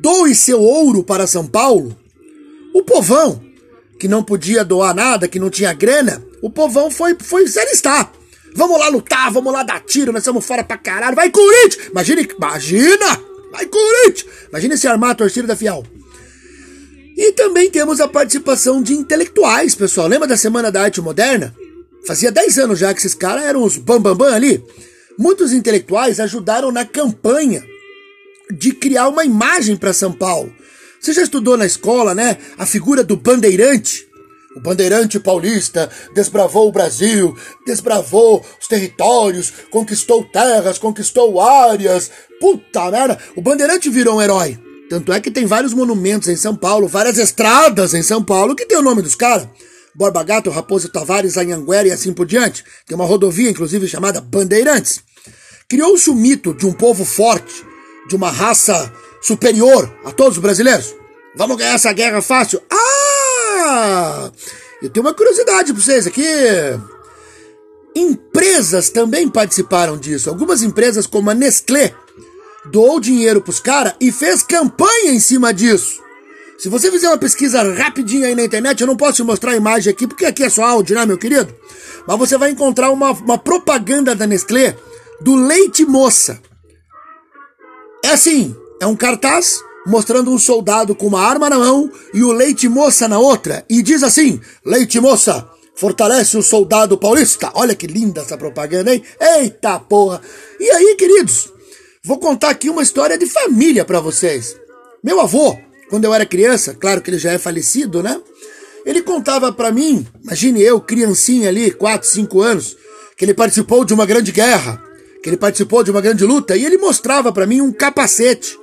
doe 0.00 0.34
seu 0.34 0.60
ouro 0.60 1.04
para 1.04 1.26
São 1.26 1.46
Paulo. 1.46 1.96
O 2.74 2.82
povão, 2.82 3.40
que 3.98 4.08
não 4.08 4.24
podia 4.24 4.64
doar 4.64 4.94
nada, 4.94 5.28
que 5.28 5.38
não 5.38 5.50
tinha 5.50 5.72
grana, 5.72 6.24
o 6.42 6.50
povão 6.50 6.90
foi, 6.90 7.16
foi 7.20 7.46
se 7.46 7.60
alistar. 7.60 8.12
Vamos 8.56 8.78
lá 8.78 8.88
lutar, 8.88 9.32
vamos 9.32 9.52
lá 9.52 9.62
dar 9.62 9.80
tiro, 9.80 10.12
nós 10.12 10.22
estamos 10.22 10.44
fora 10.46 10.62
pra 10.62 10.78
caralho. 10.78 11.16
Vai, 11.16 11.30
Corinthians! 11.30 11.88
Imagina, 11.90 12.22
imagina! 12.22 13.20
Vai, 13.50 13.66
Corinthians! 13.66 14.26
Imagina 14.48 14.76
se 14.76 14.86
armar 14.86 15.10
a 15.10 15.14
torcida 15.14 15.48
da 15.48 15.56
Fiel. 15.56 15.84
E 17.16 17.32
também 17.32 17.70
temos 17.70 18.00
a 18.00 18.08
participação 18.08 18.82
de 18.82 18.92
intelectuais, 18.92 19.74
pessoal. 19.74 20.08
Lembra 20.08 20.26
da 20.26 20.36
Semana 20.36 20.70
da 20.70 20.82
Arte 20.82 21.00
Moderna? 21.00 21.54
Fazia 22.06 22.32
10 22.32 22.58
anos 22.58 22.78
já 22.78 22.92
que 22.92 22.98
esses 22.98 23.14
caras 23.14 23.44
eram 23.44 23.62
os 23.62 23.76
bambambam 23.76 24.16
bam, 24.16 24.26
bam 24.26 24.34
ali. 24.34 24.62
Muitos 25.16 25.52
intelectuais 25.52 26.18
ajudaram 26.18 26.72
na 26.72 26.84
campanha 26.84 27.64
de 28.50 28.72
criar 28.72 29.08
uma 29.08 29.24
imagem 29.24 29.76
para 29.76 29.92
São 29.92 30.12
Paulo. 30.12 30.52
Você 31.00 31.12
já 31.12 31.22
estudou 31.22 31.56
na 31.56 31.66
escola, 31.66 32.14
né? 32.14 32.36
A 32.58 32.66
figura 32.66 33.04
do 33.04 33.16
bandeirante. 33.16 34.08
O 34.56 34.60
bandeirante 34.60 35.18
paulista 35.18 35.90
desbravou 36.14 36.68
o 36.68 36.72
Brasil, 36.72 37.36
desbravou 37.66 38.44
os 38.60 38.68
territórios, 38.68 39.52
conquistou 39.70 40.24
terras, 40.24 40.78
conquistou 40.78 41.40
áreas. 41.40 42.10
Puta 42.40 42.90
merda! 42.90 43.18
O 43.36 43.42
bandeirante 43.42 43.90
virou 43.90 44.16
um 44.16 44.22
herói. 44.22 44.63
Tanto 44.88 45.12
é 45.12 45.20
que 45.20 45.30
tem 45.30 45.46
vários 45.46 45.72
monumentos 45.72 46.28
em 46.28 46.36
São 46.36 46.54
Paulo, 46.54 46.86
várias 46.86 47.18
estradas 47.18 47.94
em 47.94 48.02
São 48.02 48.22
Paulo 48.22 48.54
que 48.54 48.66
tem 48.66 48.78
o 48.78 48.82
nome 48.82 49.02
dos 49.02 49.14
caras. 49.14 49.48
Borba 49.94 50.22
Gato, 50.22 50.50
Raposo 50.50 50.88
Tavares, 50.88 51.36
Anhanguera 51.36 51.88
e 51.88 51.92
assim 51.92 52.12
por 52.12 52.26
diante. 52.26 52.64
Tem 52.86 52.96
uma 52.96 53.06
rodovia, 53.06 53.48
inclusive, 53.48 53.88
chamada 53.88 54.20
Bandeirantes. 54.20 55.00
Criou-se 55.68 56.10
o 56.10 56.14
mito 56.14 56.52
de 56.52 56.66
um 56.66 56.72
povo 56.72 57.04
forte, 57.04 57.64
de 58.08 58.16
uma 58.16 58.30
raça 58.30 58.92
superior 59.22 59.90
a 60.04 60.10
todos 60.10 60.36
os 60.36 60.42
brasileiros. 60.42 60.94
Vamos 61.36 61.56
ganhar 61.56 61.74
essa 61.74 61.92
guerra 61.92 62.20
fácil? 62.20 62.60
Ah! 62.70 64.30
Eu 64.82 64.90
tenho 64.90 65.06
uma 65.06 65.14
curiosidade 65.14 65.72
para 65.72 65.82
vocês 65.82 66.06
aqui. 66.06 66.26
Empresas 67.94 68.90
também 68.90 69.28
participaram 69.28 69.96
disso. 69.96 70.28
Algumas 70.28 70.62
empresas, 70.62 71.06
como 71.06 71.30
a 71.30 71.34
Nestlé, 71.34 71.94
doou 72.70 73.00
dinheiro 73.00 73.40
pros 73.40 73.60
caras 73.60 73.94
e 74.00 74.10
fez 74.10 74.42
campanha 74.42 75.12
em 75.12 75.20
cima 75.20 75.52
disso. 75.52 76.02
Se 76.58 76.68
você 76.68 76.90
fizer 76.90 77.08
uma 77.08 77.18
pesquisa 77.18 77.62
rapidinha 77.74 78.28
aí 78.28 78.34
na 78.34 78.44
internet, 78.44 78.80
eu 78.80 78.86
não 78.86 78.96
posso 78.96 79.16
te 79.16 79.22
mostrar 79.22 79.52
a 79.52 79.56
imagem 79.56 79.92
aqui, 79.92 80.06
porque 80.06 80.24
aqui 80.24 80.44
é 80.44 80.48
só 80.48 80.62
áudio, 80.64 80.96
né, 80.96 81.04
meu 81.04 81.18
querido? 81.18 81.54
Mas 82.06 82.18
você 82.18 82.38
vai 82.38 82.50
encontrar 82.50 82.90
uma, 82.90 83.10
uma 83.10 83.38
propaganda 83.38 84.14
da 84.14 84.26
Nestlé 84.26 84.76
do 85.20 85.34
leite 85.34 85.84
moça. 85.84 86.40
É 88.04 88.10
assim, 88.10 88.54
é 88.80 88.86
um 88.86 88.96
cartaz 88.96 89.60
mostrando 89.86 90.30
um 90.30 90.38
soldado 90.38 90.94
com 90.94 91.06
uma 91.06 91.20
arma 91.20 91.50
na 91.50 91.58
mão 91.58 91.90
e 92.12 92.22
o 92.22 92.32
leite 92.32 92.68
moça 92.68 93.08
na 93.08 93.18
outra. 93.18 93.64
E 93.68 93.82
diz 93.82 94.02
assim, 94.02 94.40
leite 94.64 95.00
moça, 95.00 95.48
fortalece 95.74 96.36
o 96.36 96.42
soldado 96.42 96.96
paulista. 96.96 97.50
Olha 97.54 97.74
que 97.74 97.86
linda 97.86 98.20
essa 98.20 98.38
propaganda, 98.38 98.94
hein? 98.94 99.02
Eita 99.20 99.78
porra! 99.80 100.20
E 100.60 100.70
aí, 100.70 100.94
queridos, 100.96 101.52
Vou 102.06 102.18
contar 102.18 102.50
aqui 102.50 102.68
uma 102.68 102.82
história 102.82 103.16
de 103.16 103.24
família 103.24 103.82
para 103.82 103.98
vocês. 103.98 104.54
Meu 105.02 105.22
avô, 105.22 105.56
quando 105.88 106.04
eu 106.04 106.12
era 106.12 106.26
criança, 106.26 106.74
claro 106.74 107.00
que 107.00 107.08
ele 107.08 107.16
já 107.16 107.32
é 107.32 107.38
falecido, 107.38 108.02
né? 108.02 108.20
Ele 108.84 109.00
contava 109.00 109.50
para 109.50 109.72
mim, 109.72 110.06
imagine 110.22 110.60
eu, 110.62 110.78
criancinha 110.82 111.48
ali, 111.48 111.70
4, 111.70 112.06
5 112.06 112.42
anos, 112.42 112.76
que 113.16 113.24
ele 113.24 113.32
participou 113.32 113.86
de 113.86 113.94
uma 113.94 114.04
grande 114.04 114.32
guerra, 114.32 114.84
que 115.22 115.30
ele 115.30 115.38
participou 115.38 115.82
de 115.82 115.90
uma 115.90 116.02
grande 116.02 116.26
luta, 116.26 116.54
e 116.54 116.66
ele 116.66 116.76
mostrava 116.76 117.32
para 117.32 117.46
mim 117.46 117.62
um 117.62 117.72
capacete 117.72 118.58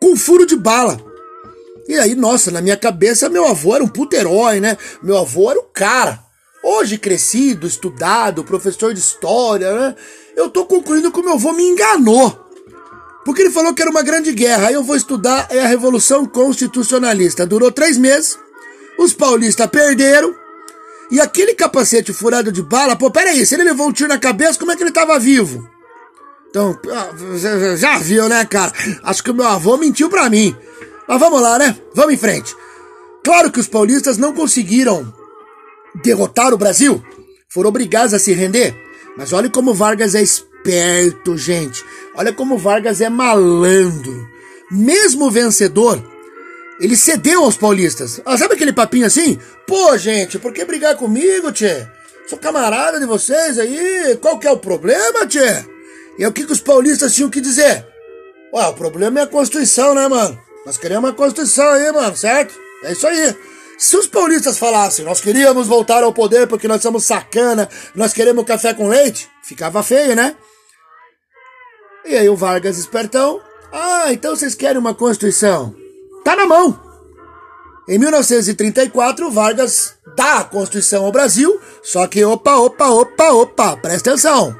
com 0.00 0.16
furo 0.16 0.44
de 0.44 0.56
bala. 0.56 0.98
E 1.86 1.96
aí, 1.96 2.16
nossa, 2.16 2.50
na 2.50 2.60
minha 2.60 2.76
cabeça, 2.76 3.28
meu 3.28 3.46
avô 3.46 3.76
era 3.76 3.84
um 3.84 3.88
puto 3.88 4.16
herói, 4.16 4.58
né? 4.58 4.76
Meu 5.00 5.16
avô 5.16 5.48
era 5.48 5.60
o 5.60 5.64
cara. 5.72 6.24
Hoje, 6.64 6.98
crescido, 6.98 7.68
estudado, 7.68 8.42
professor 8.42 8.92
de 8.92 8.98
história, 8.98 9.72
né? 9.72 9.94
Eu 10.34 10.50
tô 10.50 10.66
concluindo 10.66 11.12
que 11.12 11.20
o 11.20 11.22
meu 11.22 11.34
avô 11.34 11.52
me 11.52 11.62
enganou. 11.62 12.43
Porque 13.24 13.42
ele 13.42 13.50
falou 13.50 13.72
que 13.72 13.80
era 13.80 13.90
uma 13.90 14.02
grande 14.02 14.32
guerra. 14.32 14.68
Aí 14.68 14.74
eu 14.74 14.82
vou 14.82 14.96
estudar 14.96 15.46
é 15.50 15.60
a 15.60 15.66
Revolução 15.66 16.26
Constitucionalista. 16.26 17.46
Durou 17.46 17.72
três 17.72 17.96
meses. 17.96 18.38
Os 18.98 19.12
paulistas 19.12 19.66
perderam. 19.66 20.34
E 21.10 21.20
aquele 21.20 21.54
capacete 21.54 22.12
furado 22.12 22.50
de 22.50 22.62
bala, 22.62 22.96
pô, 22.96 23.10
peraí, 23.10 23.44
se 23.46 23.54
ele 23.54 23.64
levou 23.64 23.88
um 23.88 23.92
tiro 23.92 24.08
na 24.08 24.18
cabeça, 24.18 24.58
como 24.58 24.72
é 24.72 24.76
que 24.76 24.82
ele 24.82 24.90
tava 24.90 25.18
vivo? 25.18 25.68
Então, 26.48 26.78
ah, 26.90 27.76
já 27.76 27.98
viu, 27.98 28.28
né, 28.28 28.44
cara? 28.44 28.72
Acho 29.02 29.22
que 29.22 29.30
o 29.30 29.34
meu 29.34 29.46
avô 29.46 29.76
mentiu 29.76 30.08
pra 30.08 30.30
mim. 30.30 30.56
Mas 31.06 31.20
vamos 31.20 31.40
lá, 31.40 31.58
né? 31.58 31.76
Vamos 31.94 32.14
em 32.14 32.16
frente. 32.16 32.54
Claro 33.24 33.50
que 33.50 33.60
os 33.60 33.66
paulistas 33.66 34.18
não 34.18 34.32
conseguiram 34.32 35.12
derrotar 36.02 36.52
o 36.52 36.58
Brasil. 36.58 37.02
Foram 37.48 37.68
obrigados 37.68 38.14
a 38.14 38.18
se 38.18 38.32
render. 38.32 38.74
Mas 39.16 39.32
olha 39.32 39.50
como 39.50 39.74
Vargas 39.74 40.14
é 40.14 40.22
esperto, 40.64 41.36
gente. 41.36 41.84
Olha 42.14 42.32
como 42.32 42.56
Vargas 42.56 43.00
é 43.02 43.10
malandro. 43.10 44.28
Mesmo 44.70 45.30
vencedor, 45.30 46.02
ele 46.80 46.96
cedeu 46.96 47.44
aos 47.44 47.56
paulistas. 47.56 48.20
Ah, 48.24 48.38
sabe 48.38 48.54
aquele 48.54 48.72
papinho 48.72 49.06
assim? 49.06 49.38
Pô, 49.66 49.96
gente, 49.98 50.38
por 50.38 50.52
que 50.52 50.64
brigar 50.64 50.96
comigo, 50.96 51.52
tchê? 51.52 51.86
Sou 52.26 52.38
camarada 52.38 52.98
de 52.98 53.04
vocês 53.04 53.58
aí. 53.58 54.16
Qual 54.22 54.38
que 54.38 54.46
é 54.46 54.50
o 54.50 54.56
problema, 54.56 55.26
tchê? 55.26 55.64
E 56.18 56.24
é 56.24 56.28
o 56.28 56.32
que, 56.32 56.46
que 56.46 56.52
os 56.52 56.60
paulistas 56.60 57.14
tinham 57.14 57.30
que 57.30 57.40
dizer? 57.40 57.86
Ué, 58.52 58.66
o 58.66 58.72
problema 58.72 59.20
é 59.20 59.22
a 59.24 59.26
Constituição, 59.26 59.94
né, 59.94 60.08
mano? 60.08 60.40
Nós 60.64 60.78
queremos 60.78 61.04
uma 61.04 61.14
Constituição 61.14 61.68
aí, 61.68 61.92
mano, 61.92 62.16
certo? 62.16 62.54
É 62.84 62.92
isso 62.92 63.06
aí. 63.06 63.36
Se 63.76 63.96
os 63.96 64.06
paulistas 64.06 64.56
falassem, 64.56 65.04
nós 65.04 65.20
queríamos 65.20 65.66
voltar 65.66 66.02
ao 66.02 66.12
poder 66.12 66.46
porque 66.46 66.68
nós 66.68 66.80
somos 66.80 67.04
sacana, 67.04 67.68
nós 67.94 68.12
queremos 68.12 68.44
café 68.44 68.72
com 68.72 68.88
leite, 68.88 69.28
ficava 69.42 69.82
feio, 69.82 70.14
né? 70.14 70.36
E 72.06 72.14
aí 72.16 72.28
o 72.28 72.36
Vargas 72.36 72.76
espertão, 72.76 73.40
ah, 73.72 74.12
então 74.12 74.36
vocês 74.36 74.54
querem 74.54 74.78
uma 74.78 74.94
Constituição? 74.94 75.74
Tá 76.22 76.36
na 76.36 76.44
mão! 76.44 76.78
Em 77.88 77.98
1934, 77.98 79.30
Vargas 79.30 79.94
dá 80.14 80.40
a 80.40 80.44
Constituição 80.44 81.06
ao 81.06 81.12
Brasil, 81.12 81.58
só 81.82 82.06
que 82.06 82.22
opa, 82.22 82.56
opa, 82.56 82.88
opa, 82.90 83.32
opa, 83.32 83.76
presta 83.78 84.10
atenção. 84.10 84.54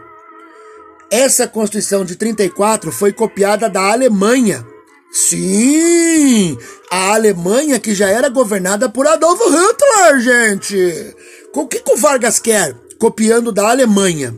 Essa 1.10 1.46
Constituição 1.46 2.02
de 2.02 2.16
34 2.16 2.90
foi 2.90 3.12
copiada 3.12 3.68
da 3.68 3.92
Alemanha. 3.92 4.66
Sim, 5.12 6.58
a 6.90 7.14
Alemanha 7.14 7.78
que 7.78 7.94
já 7.94 8.08
era 8.08 8.30
governada 8.30 8.88
por 8.88 9.06
Adolf 9.06 9.40
Hitler, 9.40 10.20
gente. 10.20 11.16
O 11.54 11.66
que, 11.66 11.80
que 11.80 11.92
o 11.92 11.96
Vargas 11.98 12.38
quer? 12.38 12.74
Copiando 12.98 13.52
da 13.52 13.70
Alemanha. 13.70 14.34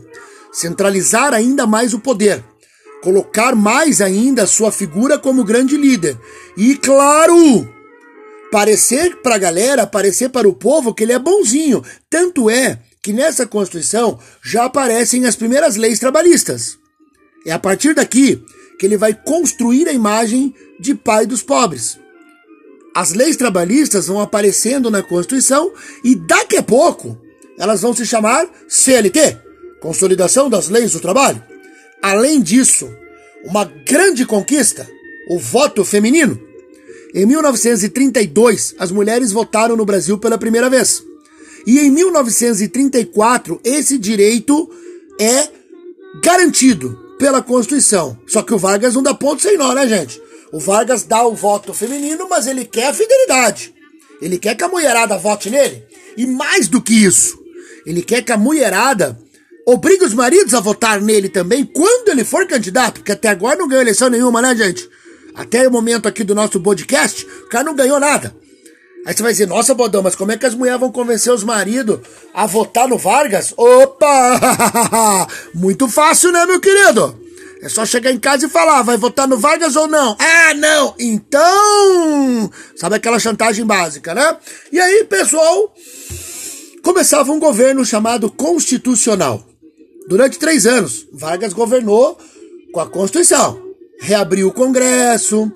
Centralizar 0.51 1.33
ainda 1.33 1.65
mais 1.65 1.93
o 1.93 1.99
poder 1.99 2.43
colocar 3.01 3.55
mais 3.55 4.01
ainda 4.01 4.43
a 4.43 4.47
sua 4.47 4.71
figura 4.71 5.17
como 5.17 5.43
grande 5.43 5.77
líder. 5.77 6.17
E 6.55 6.75
claro, 6.75 7.67
parecer 8.51 9.17
para 9.17 9.35
a 9.35 9.39
galera, 9.39 9.87
parecer 9.87 10.29
para 10.29 10.47
o 10.47 10.53
povo 10.53 10.93
que 10.93 11.03
ele 11.03 11.13
é 11.13 11.19
bonzinho. 11.19 11.83
Tanto 12.09 12.49
é 12.49 12.79
que 13.01 13.13
nessa 13.13 13.45
Constituição 13.45 14.19
já 14.43 14.65
aparecem 14.65 15.25
as 15.25 15.35
primeiras 15.35 15.75
leis 15.75 15.99
trabalhistas. 15.99 16.77
É 17.45 17.51
a 17.51 17.59
partir 17.59 17.93
daqui 17.93 18.43
que 18.77 18.85
ele 18.85 18.97
vai 18.97 19.13
construir 19.13 19.87
a 19.87 19.93
imagem 19.93 20.53
de 20.79 20.93
pai 20.93 21.25
dos 21.25 21.41
pobres. 21.41 21.97
As 22.95 23.13
leis 23.13 23.37
trabalhistas 23.37 24.07
vão 24.07 24.19
aparecendo 24.19 24.89
na 24.89 25.03
Constituição 25.03 25.71
e 26.03 26.15
daqui 26.15 26.57
a 26.57 26.63
pouco 26.63 27.17
elas 27.57 27.81
vão 27.81 27.93
se 27.93 28.05
chamar 28.05 28.47
CLT 28.67 29.47
Consolidação 29.79 30.49
das 30.49 30.69
Leis 30.69 30.93
do 30.93 30.99
Trabalho. 30.99 31.41
Além 32.01 32.41
disso, 32.41 32.89
uma 33.43 33.65
grande 33.65 34.25
conquista, 34.25 34.87
o 35.29 35.39
voto 35.39 35.83
feminino. 35.83 36.39
Em 37.13 37.25
1932, 37.25 38.75
as 38.77 38.91
mulheres 38.91 39.31
votaram 39.31 39.75
no 39.75 39.85
Brasil 39.85 40.17
pela 40.17 40.37
primeira 40.37 40.69
vez. 40.69 41.03
E 41.65 41.79
em 41.79 41.89
1934, 41.89 43.59
esse 43.63 43.97
direito 43.97 44.69
é 45.19 45.49
garantido 46.23 46.97
pela 47.17 47.41
Constituição. 47.41 48.17
Só 48.27 48.41
que 48.41 48.53
o 48.53 48.57
Vargas 48.57 48.93
não 48.93 49.03
dá 49.03 49.13
ponto 49.13 49.41
sem 49.41 49.57
nó, 49.57 49.73
né, 49.73 49.87
gente? 49.87 50.21
O 50.51 50.59
Vargas 50.59 51.03
dá 51.03 51.25
o 51.25 51.35
voto 51.35 51.73
feminino, 51.73 52.27
mas 52.29 52.47
ele 52.47 52.63
quer 52.63 52.87
a 52.87 52.93
fidelidade. 52.93 53.73
Ele 54.21 54.37
quer 54.37 54.55
que 54.55 54.63
a 54.63 54.69
mulherada 54.69 55.17
vote 55.17 55.49
nele. 55.49 55.83
E 56.15 56.25
mais 56.25 56.67
do 56.67 56.81
que 56.81 56.93
isso, 56.93 57.37
Ele 57.85 58.01
quer 58.01 58.23
que 58.23 58.31
a 58.31 58.37
mulherada 58.37 59.17
obrigue 59.67 60.05
os 60.05 60.13
maridos 60.13 60.53
a 60.53 60.61
votar 60.61 61.01
nele 61.01 61.27
também 61.27 61.65
quando 61.65 62.07
ele 62.07 62.23
for 62.23 62.47
candidato, 62.47 63.01
porque 63.01 63.11
até 63.11 63.27
agora 63.27 63.57
não 63.57 63.67
ganhou 63.67 63.81
eleição 63.81 64.09
nenhuma, 64.09 64.41
né, 64.41 64.55
gente? 64.55 64.89
Até 65.35 65.67
o 65.67 65.71
momento 65.71 66.07
aqui 66.07 66.23
do 66.23 66.33
nosso 66.33 66.57
podcast, 66.61 67.25
o 67.25 67.49
cara 67.49 67.65
não 67.65 67.75
ganhou 67.75 67.99
nada. 67.99 68.33
Aí 69.05 69.13
você 69.13 69.21
vai 69.21 69.33
dizer, 69.33 69.45
nossa, 69.45 69.73
Bodão, 69.73 70.01
mas 70.01 70.15
como 70.15 70.31
é 70.31 70.37
que 70.37 70.45
as 70.45 70.55
mulheres 70.55 70.79
vão 70.79 70.89
convencer 70.89 71.33
os 71.33 71.43
maridos 71.43 71.99
a 72.33 72.45
votar 72.45 72.87
no 72.87 72.97
Vargas? 72.97 73.53
Opa! 73.57 75.27
Muito 75.53 75.89
fácil, 75.89 76.31
né, 76.31 76.45
meu 76.45 76.61
querido? 76.61 77.21
É 77.61 77.67
só 77.67 77.85
chegar 77.85 78.11
em 78.11 78.19
casa 78.19 78.45
e 78.45 78.49
falar, 78.49 78.83
vai 78.83 78.95
votar 78.95 79.27
no 79.27 79.37
Vargas 79.37 79.75
ou 79.75 79.87
não? 79.87 80.15
Ah, 80.17 80.53
não! 80.53 80.95
Então! 80.97 82.49
Sabe 82.77 82.95
aquela 82.95 83.19
chantagem 83.19 83.65
básica, 83.65 84.15
né? 84.15 84.37
E 84.71 84.79
aí, 84.79 85.03
pessoal, 85.03 85.73
começava 86.81 87.33
um 87.33 87.39
governo 87.39 87.85
chamado 87.85 88.31
constitucional. 88.31 89.45
Durante 90.07 90.39
três 90.39 90.65
anos, 90.65 91.05
Vargas 91.11 91.51
governou 91.51 92.17
com 92.71 92.79
a 92.79 92.89
Constituição. 92.89 93.61
Reabriu 93.99 94.47
o 94.47 94.53
Congresso, 94.53 95.51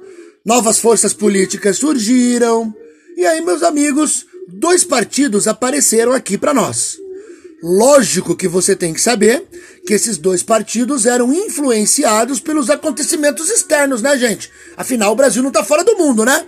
novas 0.46 0.80
forças 0.80 1.14
políticas 1.14 1.78
surgiram. 1.78 2.74
E 3.16 3.26
aí, 3.26 3.40
meus 3.42 3.64
amigos, 3.64 4.26
dois 4.48 4.84
partidos 4.84 5.48
apareceram 5.48 6.12
aqui 6.12 6.38
para 6.38 6.54
nós. 6.54 6.98
Lógico 7.64 8.36
que 8.36 8.48
você 8.48 8.76
tem 8.76 8.94
que 8.94 9.00
saber 9.00 9.48
que 9.86 9.94
esses 9.94 10.18
dois 10.18 10.44
partidos 10.44 11.06
eram 11.06 11.32
influenciados 11.32 12.40
pelos 12.40 12.70
acontecimentos 12.70 13.50
externos, 13.50 14.02
né, 14.02 14.18
gente? 14.18 14.52
Afinal, 14.76 15.14
o 15.14 15.16
Brasil 15.16 15.44
não 15.44 15.52
tá 15.52 15.64
fora 15.64 15.84
do 15.84 15.96
mundo, 15.96 16.26
né? 16.26 16.46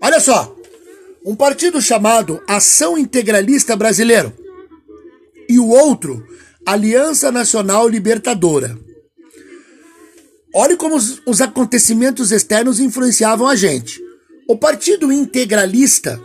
Olha 0.00 0.20
só. 0.20 0.56
Um 1.24 1.36
partido 1.36 1.82
chamado 1.82 2.40
Ação 2.48 2.96
Integralista 2.96 3.76
Brasileiro 3.76 4.32
e 5.48 5.58
o 5.58 5.68
outro 5.68 6.24
Aliança 6.64 7.32
Nacional 7.32 7.88
Libertadora. 7.88 8.78
Olhe 10.54 10.76
como 10.76 10.96
os, 10.96 11.20
os 11.26 11.40
acontecimentos 11.40 12.30
externos 12.30 12.78
influenciavam 12.78 13.48
a 13.48 13.56
gente. 13.56 14.00
O 14.48 14.56
Partido 14.56 15.10
Integralista 15.10 16.20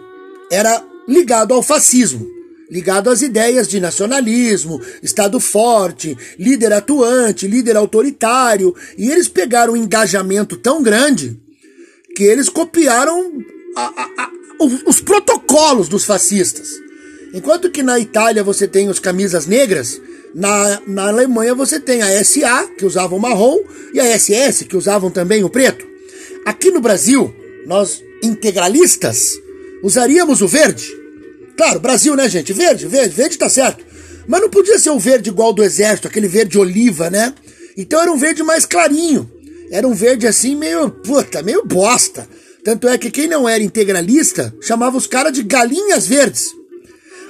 era 0.51 0.83
ligado 1.07 1.53
ao 1.53 1.63
fascismo, 1.63 2.27
ligado 2.69 3.09
às 3.09 3.21
ideias 3.21 3.67
de 3.67 3.79
nacionalismo, 3.79 4.79
Estado 5.01 5.39
forte, 5.39 6.15
líder 6.37 6.73
atuante, 6.73 7.47
líder 7.47 7.75
autoritário, 7.75 8.75
e 8.97 9.09
eles 9.09 9.27
pegaram 9.27 9.73
um 9.73 9.77
engajamento 9.77 10.55
tão 10.57 10.83
grande 10.83 11.39
que 12.15 12.23
eles 12.23 12.49
copiaram 12.49 13.43
a, 13.75 13.81
a, 13.81 14.23
a, 14.23 14.31
os, 14.59 14.83
os 14.85 15.01
protocolos 15.01 15.87
dos 15.89 16.03
fascistas. 16.03 16.69
Enquanto 17.33 17.71
que 17.71 17.81
na 17.81 17.99
Itália 17.99 18.43
você 18.43 18.67
tem 18.67 18.89
os 18.89 18.99
camisas 18.99 19.45
negras, 19.45 20.01
na, 20.33 20.81
na 20.87 21.07
Alemanha 21.07 21.55
você 21.55 21.79
tem 21.79 22.01
a 22.01 22.23
SA, 22.23 22.69
que 22.77 22.85
usavam 22.85 23.19
marrom, 23.19 23.59
e 23.93 23.99
a 23.99 24.17
SS, 24.17 24.65
que 24.65 24.77
usavam 24.77 25.09
também 25.09 25.43
o 25.43 25.49
preto. 25.49 25.85
Aqui 26.45 26.71
no 26.71 26.81
Brasil, 26.81 27.33
nós 27.65 28.03
integralistas 28.23 29.39
usaríamos 29.83 30.41
o 30.41 30.47
verde. 30.47 30.87
Claro, 31.57 31.79
Brasil, 31.79 32.15
né, 32.15 32.29
gente? 32.29 32.53
Verde, 32.53 32.87
verde, 32.87 33.15
verde 33.15 33.37
tá 33.37 33.49
certo. 33.49 33.85
Mas 34.27 34.41
não 34.41 34.49
podia 34.49 34.77
ser 34.77 34.89
o 34.89 34.99
verde 34.99 35.29
igual 35.29 35.53
do 35.53 35.63
exército, 35.63 36.07
aquele 36.07 36.27
verde 36.27 36.57
oliva, 36.57 37.09
né? 37.09 37.33
Então 37.75 38.01
era 38.01 38.11
um 38.11 38.17
verde 38.17 38.43
mais 38.43 38.65
clarinho. 38.65 39.29
Era 39.71 39.87
um 39.87 39.93
verde 39.93 40.27
assim 40.27 40.55
meio, 40.55 40.89
puta, 40.89 41.41
meio 41.41 41.65
bosta. 41.65 42.27
Tanto 42.63 42.87
é 42.87 42.97
que 42.97 43.09
quem 43.09 43.27
não 43.27 43.47
era 43.47 43.63
integralista 43.63 44.53
chamava 44.61 44.97
os 44.97 45.07
caras 45.07 45.31
de 45.31 45.43
galinhas 45.43 46.07
verdes. 46.07 46.56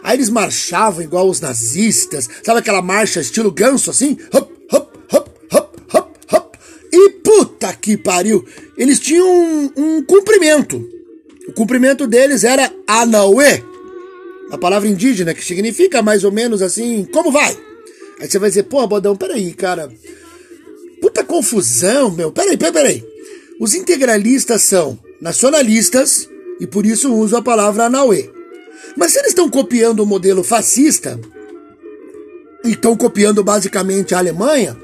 Aí 0.04 0.18
eles 0.18 0.30
marchavam 0.30 1.04
igual 1.04 1.30
os 1.30 1.42
nazistas, 1.42 2.30
sabe 2.44 2.60
aquela 2.60 2.82
marcha 2.82 3.20
estilo 3.20 3.51
ganso 3.51 3.89
assim? 3.89 4.18
Hop, 4.34 4.51
hop, 4.72 4.89
hop, 5.12 5.30
hop, 5.51 5.70
hop, 5.94 6.16
hop. 6.34 6.56
E 6.92 7.10
puta 7.24 7.74
que 7.74 7.98
pariu! 7.98 8.46
Eles 8.77 9.00
tinham 9.00 9.27
um, 9.27 9.72
um 9.75 10.03
cumprimento. 10.03 10.88
O 11.48 11.53
cumprimento 11.53 12.05
deles 12.05 12.44
era 12.44 12.72
Anauê, 12.86 13.64
a 14.51 14.57
palavra 14.57 14.88
indígena 14.88 15.33
que 15.33 15.44
significa 15.44 16.01
mais 16.01 16.24
ou 16.24 16.31
menos 16.31 16.62
assim, 16.62 17.05
como 17.12 17.31
vai? 17.31 17.57
Aí 18.20 18.29
você 18.29 18.40
vai 18.40 18.50
dizer, 18.50 18.64
pô, 18.64 18.86
Bodão, 18.88 19.16
peraí, 19.16 19.53
cara. 19.53 19.92
Puta 21.01 21.24
confusão, 21.24 22.10
meu. 22.10 22.31
Peraí, 22.31 22.57
peraí, 22.57 22.74
peraí. 22.74 23.05
Os 23.60 23.75
integralistas 23.75 24.64
são 24.64 24.98
nacionalistas 25.22 26.29
e 26.60 26.66
por 26.66 26.86
isso 26.86 27.14
usam 27.14 27.40
a 27.40 27.44
palavra 27.44 27.86
Anauê. 27.86 28.29
Mas 28.96 29.11
se 29.11 29.20
eles 29.20 29.29
estão 29.29 29.50
copiando 29.50 30.01
o 30.01 30.05
modelo 30.05 30.44
fascista, 30.44 31.20
e 32.63 32.72
estão 32.72 32.96
copiando 32.98 33.44
basicamente 33.44 34.13
a 34.13 34.18
Alemanha, 34.18 34.75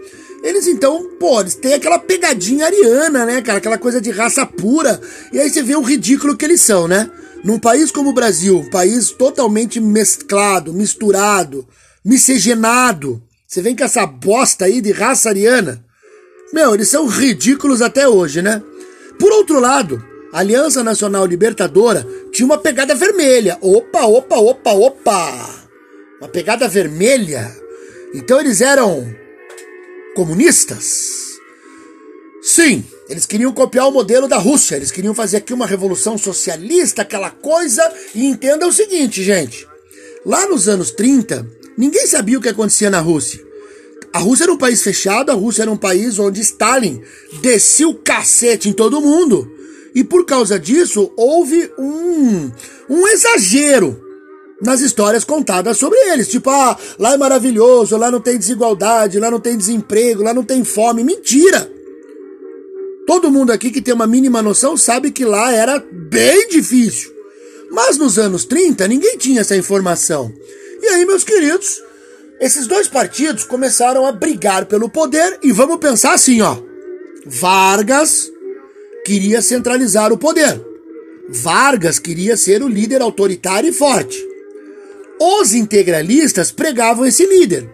eles 0.44 0.68
então, 0.68 1.10
pô, 1.20 1.40
eles 1.42 1.56
têm 1.56 1.74
aquela 1.74 2.00
pegadinha 2.00 2.66
ariana, 2.66 3.26
né, 3.26 3.42
cara? 3.42 3.58
Aquela 3.58 3.78
coisa 3.78 4.02
de 4.02 4.12
raça 4.12 4.46
pura. 4.46 5.00
E 5.32 5.40
aí 5.40 5.50
você 5.50 5.64
vê 5.64 5.76
o 5.76 5.82
ridículo 5.82 6.36
que 6.36 6.46
eles 6.46 6.62
são, 6.62 6.88
né? 6.88 7.10
Num 7.44 7.60
país 7.60 7.92
como 7.92 8.10
o 8.10 8.14
Brasil, 8.14 8.60
um 8.60 8.70
país 8.70 9.10
totalmente 9.12 9.80
mesclado, 9.80 10.74
misturado, 10.74 11.68
miscigenado, 12.04 13.22
você 13.54 13.62
vem 13.62 13.76
com 13.76 13.84
essa 13.84 14.06
bosta 14.08 14.66
aí 14.66 14.82
de 14.82 14.92
raça 14.92 15.30
ariana. 15.30 15.86
Meu, 16.52 16.74
eles 16.74 16.90
são 16.90 17.06
ridículos 17.06 17.84
até 17.84 18.08
hoje, 18.08 18.42
né? 18.42 18.64
Por 19.20 19.32
outro 19.32 19.60
lado, 19.60 20.04
a 20.34 20.40
Aliança 20.40 20.84
Nacional 20.84 21.28
Libertadora 21.28 22.06
tinha 22.32 22.46
uma 22.48 22.58
pegada 22.58 22.96
vermelha. 22.96 23.56
Opa, 23.62 24.04
opa, 24.06 24.36
opa, 24.38 24.72
opa! 24.72 25.68
Uma 26.20 26.28
pegada 26.28 26.68
vermelha. 26.68 27.56
Então 28.16 28.40
eles 28.40 28.60
eram 28.60 29.16
comunistas? 30.16 31.38
Sim, 32.42 32.84
eles 33.08 33.28
queriam 33.28 33.54
copiar 33.54 33.88
o 33.88 33.92
modelo 33.92 34.28
da 34.28 34.38
Rússia. 34.38 34.76
Eles 34.76 34.92
queriam 34.92 35.14
fazer 35.14 35.38
aqui 35.38 35.54
uma 35.54 35.68
revolução 35.68 36.18
socialista, 36.18 37.04
aquela 37.04 37.30
coisa. 37.30 37.88
E 38.16 38.26
entenda 38.26 38.66
o 38.66 38.74
seguinte, 38.74 39.22
gente. 39.22 39.68
Lá 40.26 40.48
nos 40.48 40.68
anos 40.68 40.90
30, 40.90 41.48
ninguém 41.78 42.08
sabia 42.08 42.40
o 42.40 42.42
que 42.42 42.50
acontecia 42.50 42.90
na 42.90 43.00
Rússia. 43.00 43.40
A 44.12 44.18
Rússia 44.18 44.46
era 44.46 44.54
um 44.54 44.58
país 44.58 44.82
fechado, 44.82 45.30
a 45.32 45.36
Rússia 45.36 45.62
era 45.62 45.72
um 45.72 45.78
país 45.78 46.18
onde 46.18 46.42
Stalin 46.42 47.04
descia 47.42 47.88
o 47.88 47.96
cacete 47.96 48.68
em 48.68 48.74
todo 48.74 49.00
mundo. 49.00 49.62
E 49.96 50.04
por 50.04 50.26
causa 50.26 50.60
disso, 50.60 51.12
houve 51.16 51.72
um, 51.78 52.52
um 52.90 53.08
exagero 53.08 54.02
nas 54.62 54.82
histórias 54.82 55.24
contadas 55.24 55.78
sobre 55.78 55.98
eles. 56.12 56.28
Tipo, 56.28 56.50
ah, 56.50 56.78
lá 56.98 57.14
é 57.14 57.18
maravilhoso, 57.18 57.98
lá 57.98 58.10
não 58.10 58.22
tem 58.22 58.38
desigualdade, 58.38 59.20
lá 59.20 59.30
não 59.30 59.40
tem 59.40 59.58
desemprego, 59.58 60.24
lá 60.24 60.34
não 60.34 60.44
tem 60.44 60.64
fome. 60.64 61.04
Mentira! 61.04 61.72
Todo 63.06 63.30
mundo 63.30 63.52
aqui 63.52 63.70
que 63.70 63.82
tem 63.82 63.94
uma 63.94 64.08
mínima 64.08 64.42
noção 64.42 64.78
sabe 64.78 65.12
que 65.12 65.26
lá 65.26 65.52
era 65.52 65.84
bem 65.92 66.48
difícil. 66.48 67.12
Mas 67.70 67.98
nos 67.98 68.18
anos 68.18 68.46
30 68.46 68.88
ninguém 68.88 69.18
tinha 69.18 69.42
essa 69.42 69.58
informação. 69.58 70.32
E 70.82 70.88
aí, 70.88 71.06
meus 71.06 71.24
queridos, 71.24 71.82
esses 72.40 72.66
dois 72.66 72.88
partidos 72.88 73.44
começaram 73.44 74.06
a 74.06 74.12
brigar 74.12 74.66
pelo 74.66 74.90
poder 74.90 75.40
e 75.44 75.52
vamos 75.52 75.78
pensar 75.78 76.14
assim, 76.14 76.42
ó. 76.42 76.58
Vargas 77.26 78.33
queria 79.06 79.42
centralizar 79.42 80.12
o 80.12 80.18
poder. 80.18 80.62
Vargas 81.30 82.00
queria 82.00 82.36
ser 82.36 82.62
o 82.62 82.68
líder 82.68 83.02
autoritário 83.02 83.70
e 83.70 83.74
forte. 83.74 84.18
Os 85.20 85.54
integralistas 85.54 86.52
pregavam 86.52 87.06
esse 87.06 87.26
líder. 87.26 87.70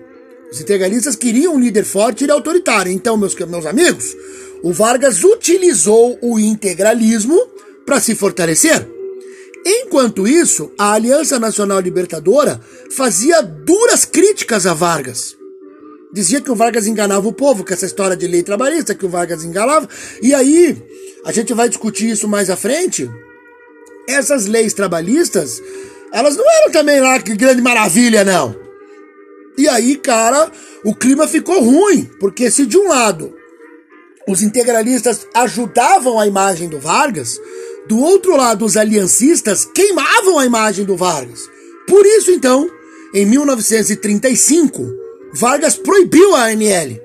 Os 0.52 0.62
integralistas 0.62 1.16
queriam 1.16 1.56
um 1.56 1.60
líder 1.60 1.84
forte 1.84 2.26
e 2.26 2.32
autoritário. 2.32 2.92
Então, 2.92 3.18
meus, 3.18 3.36
meus 3.36 3.66
amigos, 3.66 4.16
o 4.64 4.74
Vargas 4.74 5.24
utilizou 5.24 6.18
o 6.22 6.40
integralismo 6.40 7.40
para 7.86 8.00
se 8.00 8.16
fortalecer. 8.16 8.88
Enquanto 9.66 10.28
isso, 10.28 10.72
a 10.78 10.94
Aliança 10.94 11.40
Nacional 11.40 11.80
Libertadora 11.80 12.62
fazia 12.92 13.42
duras 13.42 14.06
críticas 14.06 14.66
a 14.66 14.74
Vargas. 14.74 15.39
Dizia 16.12 16.42
que 16.42 16.50
o 16.50 16.56
Vargas 16.56 16.88
enganava 16.88 17.28
o 17.28 17.34
povo 17.34 17.64
com 17.64 17.74
essa 17.74 17.86
história 17.86 18.18
de 18.18 18.28
lei 18.28 18.42
trabalhista, 18.42 18.96
que 18.96 19.06
o 19.06 19.10
Vargas 19.10 19.44
enganava. 19.44 19.88
E 20.22 20.34
aí, 20.34 20.76
a 21.24 21.32
gente 21.32 21.54
vai 21.54 21.70
discutir 21.70 22.10
isso 22.10 22.28
mais 22.28 22.50
à 22.50 22.56
frente. 22.56 23.10
Essas 24.08 24.48
leis 24.48 24.74
trabalhistas, 24.74 25.62
elas 26.12 26.36
não 26.36 26.52
eram 26.52 26.72
também 26.72 27.00
lá 27.00 27.20
que 27.20 27.36
grande 27.36 27.62
maravilha, 27.62 28.24
não. 28.24 28.56
E 29.56 29.68
aí, 29.68 29.98
cara, 29.98 30.52
o 30.84 30.96
clima 30.96 31.28
ficou 31.28 31.62
ruim, 31.62 32.10
porque 32.20 32.50
se 32.50 32.66
de 32.66 32.78
um 32.78 32.88
lado 32.88 33.36
os 34.28 34.44
integralistas 34.44 35.28
ajudavam 35.34 36.20
a 36.20 36.28
imagem 36.28 36.70
do 36.70 36.80
Vargas, 36.80 37.40
do 37.88 38.00
outro 38.00 38.36
lado 38.38 38.64
os 38.64 38.78
aliancistas 38.78 39.66
queimavam 39.66 40.38
a 40.38 40.46
imagem 40.46 40.86
do 40.86 40.96
Vargas. 40.96 41.50
Por 41.88 42.06
isso, 42.06 42.32
então, 42.32 42.70
em 43.14 43.26
1935, 43.26 45.09
Vargas 45.34 45.76
proibiu 45.76 46.36
a 46.36 46.46
ANL. 46.46 47.00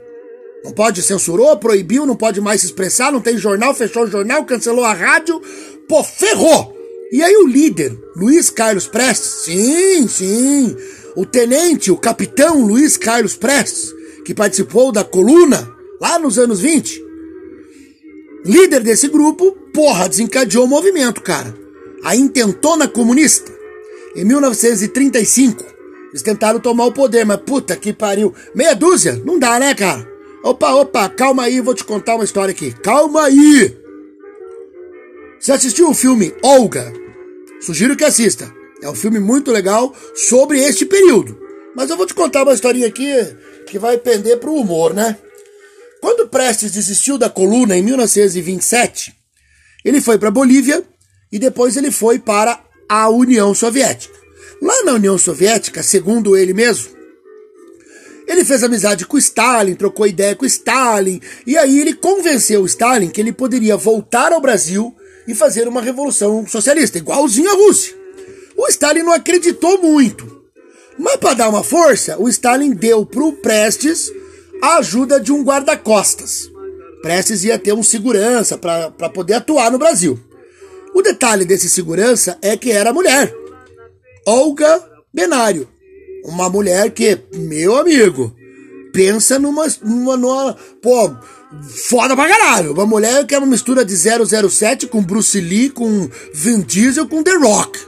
Não 0.64 0.72
pode, 0.72 1.02
censurou, 1.02 1.56
proibiu, 1.58 2.06
não 2.06 2.16
pode 2.16 2.40
mais 2.40 2.62
se 2.62 2.66
expressar, 2.66 3.12
não 3.12 3.20
tem 3.20 3.36
jornal, 3.36 3.74
fechou 3.74 4.04
o 4.04 4.10
jornal, 4.10 4.44
cancelou 4.44 4.84
a 4.84 4.94
rádio. 4.94 5.40
Pô, 5.86 6.02
ferrou! 6.02 6.74
E 7.12 7.22
aí 7.22 7.36
o 7.36 7.46
líder, 7.46 7.96
Luiz 8.16 8.48
Carlos 8.50 8.86
Prestes, 8.88 9.44
sim, 9.44 10.08
sim, 10.08 10.74
o 11.14 11.24
tenente, 11.24 11.90
o 11.90 11.96
capitão 11.96 12.66
Luiz 12.66 12.96
Carlos 12.96 13.36
Prestes, 13.36 13.92
que 14.24 14.34
participou 14.34 14.90
da 14.90 15.04
coluna 15.04 15.70
lá 16.00 16.18
nos 16.18 16.38
anos 16.38 16.60
20, 16.60 17.04
líder 18.44 18.82
desse 18.82 19.06
grupo, 19.08 19.52
porra, 19.72 20.08
desencadeou 20.08 20.64
o 20.64 20.68
movimento, 20.68 21.20
cara. 21.20 21.54
A 22.02 22.16
intentona 22.16 22.88
comunista. 22.88 23.52
Em 24.16 24.24
1935, 24.24 25.64
eles 26.14 26.22
tentaram 26.22 26.60
tomar 26.60 26.86
o 26.86 26.92
poder, 26.92 27.26
mas 27.26 27.38
puta 27.38 27.76
que 27.76 27.92
pariu. 27.92 28.32
Meia 28.54 28.72
dúzia? 28.72 29.20
Não 29.24 29.36
dá, 29.36 29.58
né, 29.58 29.74
cara? 29.74 30.08
Opa, 30.44 30.72
opa, 30.76 31.08
calma 31.08 31.42
aí, 31.42 31.60
vou 31.60 31.74
te 31.74 31.82
contar 31.82 32.14
uma 32.14 32.22
história 32.22 32.52
aqui. 32.52 32.70
Calma 32.70 33.24
aí! 33.24 33.76
Você 35.40 35.50
assistiu 35.50 35.90
o 35.90 35.94
filme 35.94 36.32
Olga? 36.40 36.92
Sugiro 37.60 37.96
que 37.96 38.04
assista. 38.04 38.48
É 38.80 38.88
um 38.88 38.94
filme 38.94 39.18
muito 39.18 39.50
legal 39.50 39.92
sobre 40.14 40.60
este 40.60 40.86
período. 40.86 41.36
Mas 41.74 41.90
eu 41.90 41.96
vou 41.96 42.06
te 42.06 42.14
contar 42.14 42.44
uma 42.44 42.54
historinha 42.54 42.86
aqui 42.86 43.10
que 43.66 43.76
vai 43.76 43.98
pender 43.98 44.38
pro 44.38 44.54
humor, 44.54 44.94
né? 44.94 45.18
Quando 46.00 46.28
Prestes 46.28 46.70
desistiu 46.70 47.18
da 47.18 47.28
coluna 47.28 47.76
em 47.76 47.82
1927, 47.82 49.12
ele 49.84 50.00
foi 50.00 50.16
para 50.16 50.30
Bolívia 50.30 50.84
e 51.32 51.40
depois 51.40 51.76
ele 51.76 51.90
foi 51.90 52.20
para 52.20 52.62
a 52.88 53.08
União 53.08 53.52
Soviética. 53.52 54.23
Lá 54.60 54.82
na 54.84 54.92
União 54.94 55.18
Soviética, 55.18 55.82
segundo 55.82 56.36
ele 56.36 56.54
mesmo, 56.54 56.94
ele 58.26 58.44
fez 58.44 58.62
amizade 58.62 59.06
com 59.06 59.18
Stalin, 59.18 59.74
trocou 59.74 60.06
ideia 60.06 60.34
com 60.34 60.46
Stalin, 60.46 61.20
e 61.46 61.58
aí 61.58 61.80
ele 61.80 61.92
convenceu 61.92 62.64
Stalin 62.64 63.10
que 63.10 63.20
ele 63.20 63.32
poderia 63.32 63.76
voltar 63.76 64.32
ao 64.32 64.40
Brasil 64.40 64.94
e 65.28 65.34
fazer 65.34 65.68
uma 65.68 65.82
revolução 65.82 66.46
socialista, 66.46 66.98
igualzinho 66.98 67.50
à 67.50 67.54
Rússia. 67.54 67.94
O 68.56 68.66
Stalin 68.68 69.02
não 69.02 69.12
acreditou 69.12 69.80
muito. 69.82 70.42
Mas 70.98 71.16
para 71.16 71.34
dar 71.34 71.48
uma 71.48 71.64
força, 71.64 72.16
o 72.18 72.28
Stalin 72.28 72.70
deu 72.70 73.04
para 73.04 73.24
o 73.24 73.32
Prestes 73.32 74.10
a 74.62 74.78
ajuda 74.78 75.20
de 75.20 75.32
um 75.32 75.42
guarda-costas. 75.42 76.50
Prestes 77.02 77.44
ia 77.44 77.58
ter 77.58 77.74
um 77.74 77.82
segurança 77.82 78.56
para 78.56 79.10
poder 79.10 79.34
atuar 79.34 79.70
no 79.70 79.78
Brasil. 79.78 80.18
O 80.94 81.02
detalhe 81.02 81.44
desse 81.44 81.68
segurança 81.68 82.38
é 82.40 82.56
que 82.56 82.70
era 82.70 82.92
mulher. 82.92 83.34
Olga 84.26 84.82
Benário. 85.12 85.68
Uma 86.24 86.48
mulher 86.48 86.90
que, 86.90 87.18
meu 87.34 87.76
amigo, 87.76 88.34
pensa 88.92 89.38
numa, 89.38 89.66
numa, 89.82 90.16
numa 90.16 90.56
pô, 90.80 91.14
foda 91.88 92.16
pra 92.16 92.28
caralho. 92.28 92.72
Uma 92.72 92.86
mulher 92.86 93.26
que 93.26 93.34
é 93.34 93.38
uma 93.38 93.46
mistura 93.46 93.84
de 93.84 93.94
007 93.94 94.86
com 94.86 95.02
Bruce 95.02 95.38
Lee, 95.38 95.68
com 95.68 96.08
Vin 96.32 96.60
Diesel, 96.60 97.06
com 97.06 97.22
The 97.22 97.36
Rock. 97.36 97.78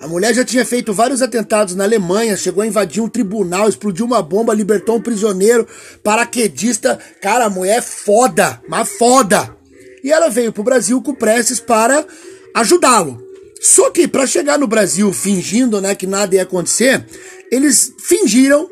A 0.00 0.08
mulher 0.08 0.32
já 0.32 0.44
tinha 0.44 0.64
feito 0.64 0.94
vários 0.94 1.20
atentados 1.20 1.74
na 1.74 1.84
Alemanha, 1.84 2.36
chegou 2.36 2.62
a 2.62 2.66
invadir 2.66 3.02
um 3.02 3.08
tribunal, 3.08 3.68
explodiu 3.68 4.06
uma 4.06 4.22
bomba, 4.22 4.54
libertou 4.54 4.96
um 4.96 5.02
prisioneiro, 5.02 5.66
paraquedista. 6.02 6.98
Cara, 7.20 7.46
a 7.46 7.50
mulher 7.50 7.78
é 7.78 7.82
foda, 7.82 8.62
mas 8.66 8.88
foda. 8.88 9.54
E 10.02 10.10
ela 10.10 10.30
veio 10.30 10.52
pro 10.52 10.62
Brasil 10.62 11.02
com 11.02 11.14
preces 11.14 11.60
para 11.60 12.06
ajudá-lo. 12.54 13.29
Só 13.60 13.90
que 13.90 14.08
para 14.08 14.26
chegar 14.26 14.58
no 14.58 14.66
Brasil 14.66 15.12
fingindo, 15.12 15.80
né, 15.82 15.94
que 15.94 16.06
nada 16.06 16.34
ia 16.34 16.42
acontecer, 16.42 17.04
eles 17.52 17.92
fingiram 17.98 18.68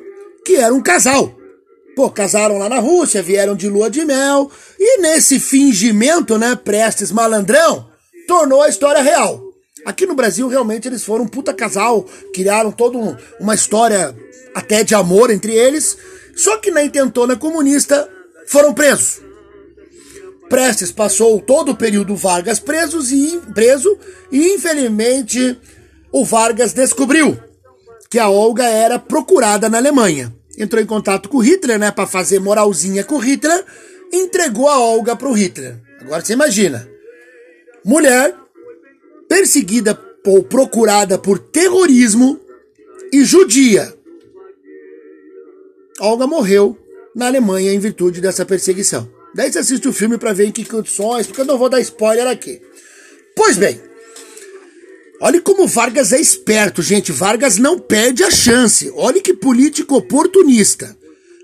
que 0.47 0.57
era 0.57 0.73
um 0.73 0.81
casal. 0.81 1.37
Pô, 1.95 2.09
casaram 2.11 2.59
lá 2.59 2.71
na 2.71 2.79
Rússia, 2.79 3.23
vieram 3.23 3.55
de 3.55 3.69
lua 3.69 3.91
de 3.91 4.05
mel, 4.05 4.51
e 4.79 5.01
nesse 5.03 5.39
fingimento, 5.39 6.39
né, 6.39 6.57
Prestes 6.57 7.13
malandrão, 7.13 7.87
tornou 8.27 8.63
a 8.63 8.69
história 8.69 9.03
real. 9.03 9.43
Aqui 9.85 10.07
no 10.07 10.15
Brasil, 10.15 10.49
realmente, 10.49 10.89
eles 10.89 11.05
foram 11.05 11.25
um 11.25 11.29
puta 11.29 11.53
casal, 11.53 12.07
criaram 12.33 12.73
toda 12.73 12.97
um, 12.97 13.15
uma 13.39 13.55
história 13.55 14.17
até 14.55 14.83
de 14.83 14.95
amor 14.95 15.31
entre 15.31 15.53
eles, 15.53 15.99
só 16.35 16.57
que 16.57 16.71
na 16.71 16.83
intentona 16.83 17.37
comunista 17.37 18.09
foram 18.47 18.73
presos. 18.73 19.28
Prestes 20.49 20.91
passou 20.91 21.41
todo 21.41 21.73
o 21.73 21.77
período 21.77 22.17
Vargas 22.17 22.59
presos 22.59 23.13
e, 23.13 23.39
preso 23.55 23.99
e, 24.33 24.55
infelizmente, 24.55 25.59
o 26.11 26.25
Vargas 26.25 26.73
descobriu 26.73 27.39
que 28.09 28.19
a 28.19 28.29
Olga 28.29 28.65
era 28.65 28.99
procurada 28.99 29.69
na 29.69 29.79
Alemanha. 29.79 30.35
Entrou 30.57 30.83
em 30.83 30.87
contato 30.87 31.29
com 31.29 31.39
Hitler, 31.39 31.79
né, 31.79 31.91
para 31.91 32.07
fazer 32.07 32.41
moralzinha 32.41 33.05
com 33.05 33.19
Hitler, 33.19 33.65
entregou 34.13 34.69
a 34.69 34.79
Olga 34.79 35.15
pro 35.15 35.33
Hitler. 35.33 35.77
Agora 36.01 36.25
você 36.25 36.33
imagina. 36.33 36.89
Mulher 37.85 38.35
perseguida 39.29 39.99
ou 40.25 40.43
procurada 40.43 41.19
por 41.19 41.39
terrorismo 41.39 42.41
e 43.13 43.25
judia. 43.25 43.95
Olga 46.01 46.27
morreu 46.27 46.77
na 47.15 47.27
Alemanha 47.27 47.73
em 47.73 47.79
virtude 47.79 48.21
dessa 48.21 48.45
perseguição. 48.45 49.18
Daí 49.35 49.53
você 49.53 49.59
assiste 49.59 49.87
o 49.87 49.93
filme 49.93 50.19
para 50.19 50.33
ver 50.33 50.47
em 50.47 50.53
que 50.53 50.65
condições, 50.65 51.27
porque 51.27 51.41
eu 51.41 51.45
não 51.45 51.59
vou 51.59 51.69
dar 51.69 51.81
spoiler 51.81 52.27
aqui. 52.27 52.61
Pois 53.37 53.57
bem, 53.57 53.81
olhe 55.21 55.41
como 55.41 55.67
Vargas 55.67 56.13
é 56.13 56.21
esperto, 56.21 56.83
gente. 56.83 57.13
Vargas 57.13 57.57
não 57.59 57.79
perde 57.79 58.25
a 58.25 58.31
chance. 58.31 58.91
Olhe 58.95 59.21
que 59.21 59.35
político 59.35 59.97
oportunista. 59.97 60.97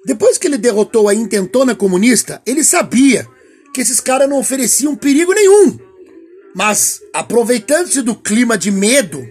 Depois 0.05 0.39
que 0.39 0.47
ele 0.47 0.59
derrotou 0.59 1.09
a 1.09 1.15
intentona 1.15 1.75
comunista, 1.75 2.43
ele 2.47 2.63
sabia 2.63 3.27
que 3.73 3.81
esses 3.81 4.01
caras 4.01 4.29
não 4.29 4.39
ofereciam 4.39 4.95
perigo 4.95 5.33
nenhum. 5.33 5.79
Mas, 6.55 7.01
aproveitando-se 7.13 8.03
do 8.03 8.15
clima 8.15 8.57
de 8.57 8.71
medo, 8.71 9.27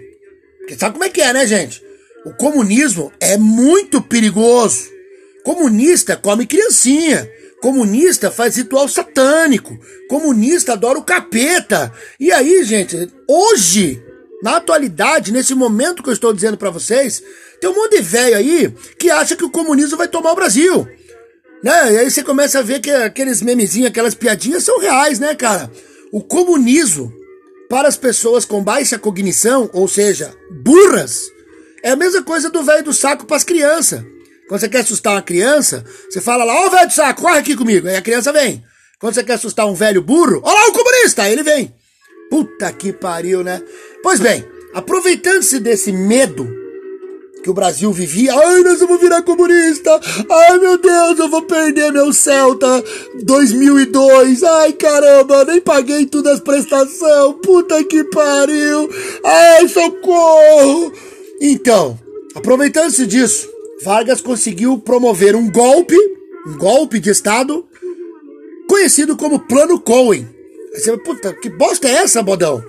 porque 0.59 0.77
sabe 0.77 0.93
como 0.93 1.05
é 1.05 1.09
que 1.09 1.21
é, 1.21 1.31
né, 1.31 1.45
gente? 1.45 1.81
O 2.25 2.33
comunismo 2.33 3.11
é 3.19 3.37
muito 3.37 4.01
perigoso. 4.01 4.89
Comunista 5.43 6.15
come 6.15 6.45
criancinha. 6.45 7.29
Comunista 7.63 8.30
faz 8.30 8.58
ritual 8.58 8.89
satânico. 8.89 9.80
Comunista 10.10 10.73
adora 10.73 10.99
o 10.99 11.04
capeta. 11.04 11.93
E 12.19 12.30
aí, 12.30 12.62
gente, 12.65 13.10
hoje, 13.26 14.04
na 14.43 14.58
atualidade, 14.58 15.32
nesse 15.32 15.56
momento 15.56 16.04
que 16.04 16.10
eu 16.10 16.13
estou 16.13 16.34
dizendo 16.34 16.58
para 16.58 16.69
vocês, 16.69 17.23
tem 17.62 17.69
um 17.69 17.73
monte 17.73 17.95
de 17.95 18.02
velho 18.02 18.36
aí 18.36 18.69
que 18.99 19.10
acha 19.10 19.38
que 19.38 19.45
o 19.45 19.49
comunismo 19.49 19.95
vai 19.95 20.10
tomar 20.10 20.34
o 20.34 20.36
Brasil. 20.36 20.86
Né? 21.63 21.93
E 21.93 21.97
aí 21.99 22.12
você 22.12 22.21
começa 22.21 22.60
a 22.60 22.62
ver 22.62 22.82
que 22.82 22.91
aqueles 22.91 23.41
memezinhos, 23.41 23.89
aquelas 23.89 24.13
piadinhas 24.13 24.65
são 24.65 24.78
reais, 24.78 25.17
né, 25.17 25.34
cara? 25.34 25.71
O 26.12 26.21
comunismo, 26.21 27.13
para 27.69 27.88
as 27.88 27.95
pessoas 27.95 28.43
com 28.43 28.62
baixa 28.62 28.99
cognição, 28.99 29.69
ou 29.71 29.88
seja, 29.88 30.36
burras, 30.52 31.32
é 31.82 31.91
a 31.91 31.95
mesma 31.95 32.23
coisa 32.23 32.49
do 32.49 32.62
velho 32.62 32.84
do 32.84 32.91
saco 32.91 33.26
para 33.26 33.38
as 33.38 33.45
crianças. 33.45 34.04
Quando 34.47 34.62
você 34.62 34.69
quer 34.69 34.79
assustar 34.79 35.13
uma 35.13 35.21
criança, 35.21 35.84
você 36.10 36.21
fala 36.21 36.43
lá, 36.43 36.53
ó, 36.53 36.67
oh, 36.67 36.69
velho 36.69 36.88
do 36.88 36.93
saco, 36.93 37.21
corre 37.21 37.39
aqui 37.39 37.56
comigo. 37.56 37.88
Aí 37.88 37.95
a 37.95 38.01
criança 38.01 38.32
vem. 38.32 38.63
Quando 38.99 39.15
você 39.15 39.23
quer 39.23 39.34
assustar 39.34 39.67
um 39.67 39.73
velho 39.73 40.01
burro, 40.01 40.41
ó 40.43 40.53
lá 40.53 40.67
o 40.67 40.73
comunista, 40.73 41.23
aí 41.23 41.34
ele 41.34 41.43
vem. 41.43 41.73
Puta 42.29 42.71
que 42.71 42.93
pariu, 42.93 43.43
né? 43.43 43.62
Pois 44.01 44.19
bem, 44.19 44.45
aproveitando-se 44.73 45.60
desse 45.60 45.91
medo 45.91 46.63
que 47.43 47.49
o 47.49 47.53
Brasil 47.53 47.91
vivia. 47.91 48.34
Ai, 48.34 48.62
nós 48.62 48.79
vamos 48.79 48.99
virar 49.01 49.21
comunista. 49.21 49.99
Ai, 50.29 50.58
meu 50.58 50.77
Deus, 50.77 51.19
eu 51.19 51.29
vou 51.29 51.41
perder 51.43 51.91
meu 51.91 52.13
Celta 52.13 52.84
2002. 53.21 54.41
Ai, 54.43 54.73
caramba, 54.73 55.43
nem 55.45 55.60
paguei 55.60 56.06
todas 56.06 56.36
as 56.36 56.39
prestações. 56.39 57.36
Puta 57.43 57.84
que 57.84 58.03
pariu. 58.06 58.89
Ai, 59.23 59.67
socorro. 59.67 60.93
Então, 61.41 61.99
aproveitando-se 62.34 63.06
disso, 63.06 63.49
Vargas 63.84 64.22
conseguiu 64.22 64.78
promover 64.80 65.36
um 65.36 65.52
golpe, 65.52 65.98
um 66.48 66.58
golpe 66.58 67.00
de 67.00 67.10
Estado, 67.10 67.65
conhecido 68.67 69.15
como 69.15 69.39
Plano 69.39 69.80
Cohen. 69.80 70.28
Você, 70.74 70.98
puta, 70.98 71.34
que 71.34 71.50
bosta 71.50 71.88
é 71.88 71.96
essa, 71.96 72.24
bodão? 72.24 72.63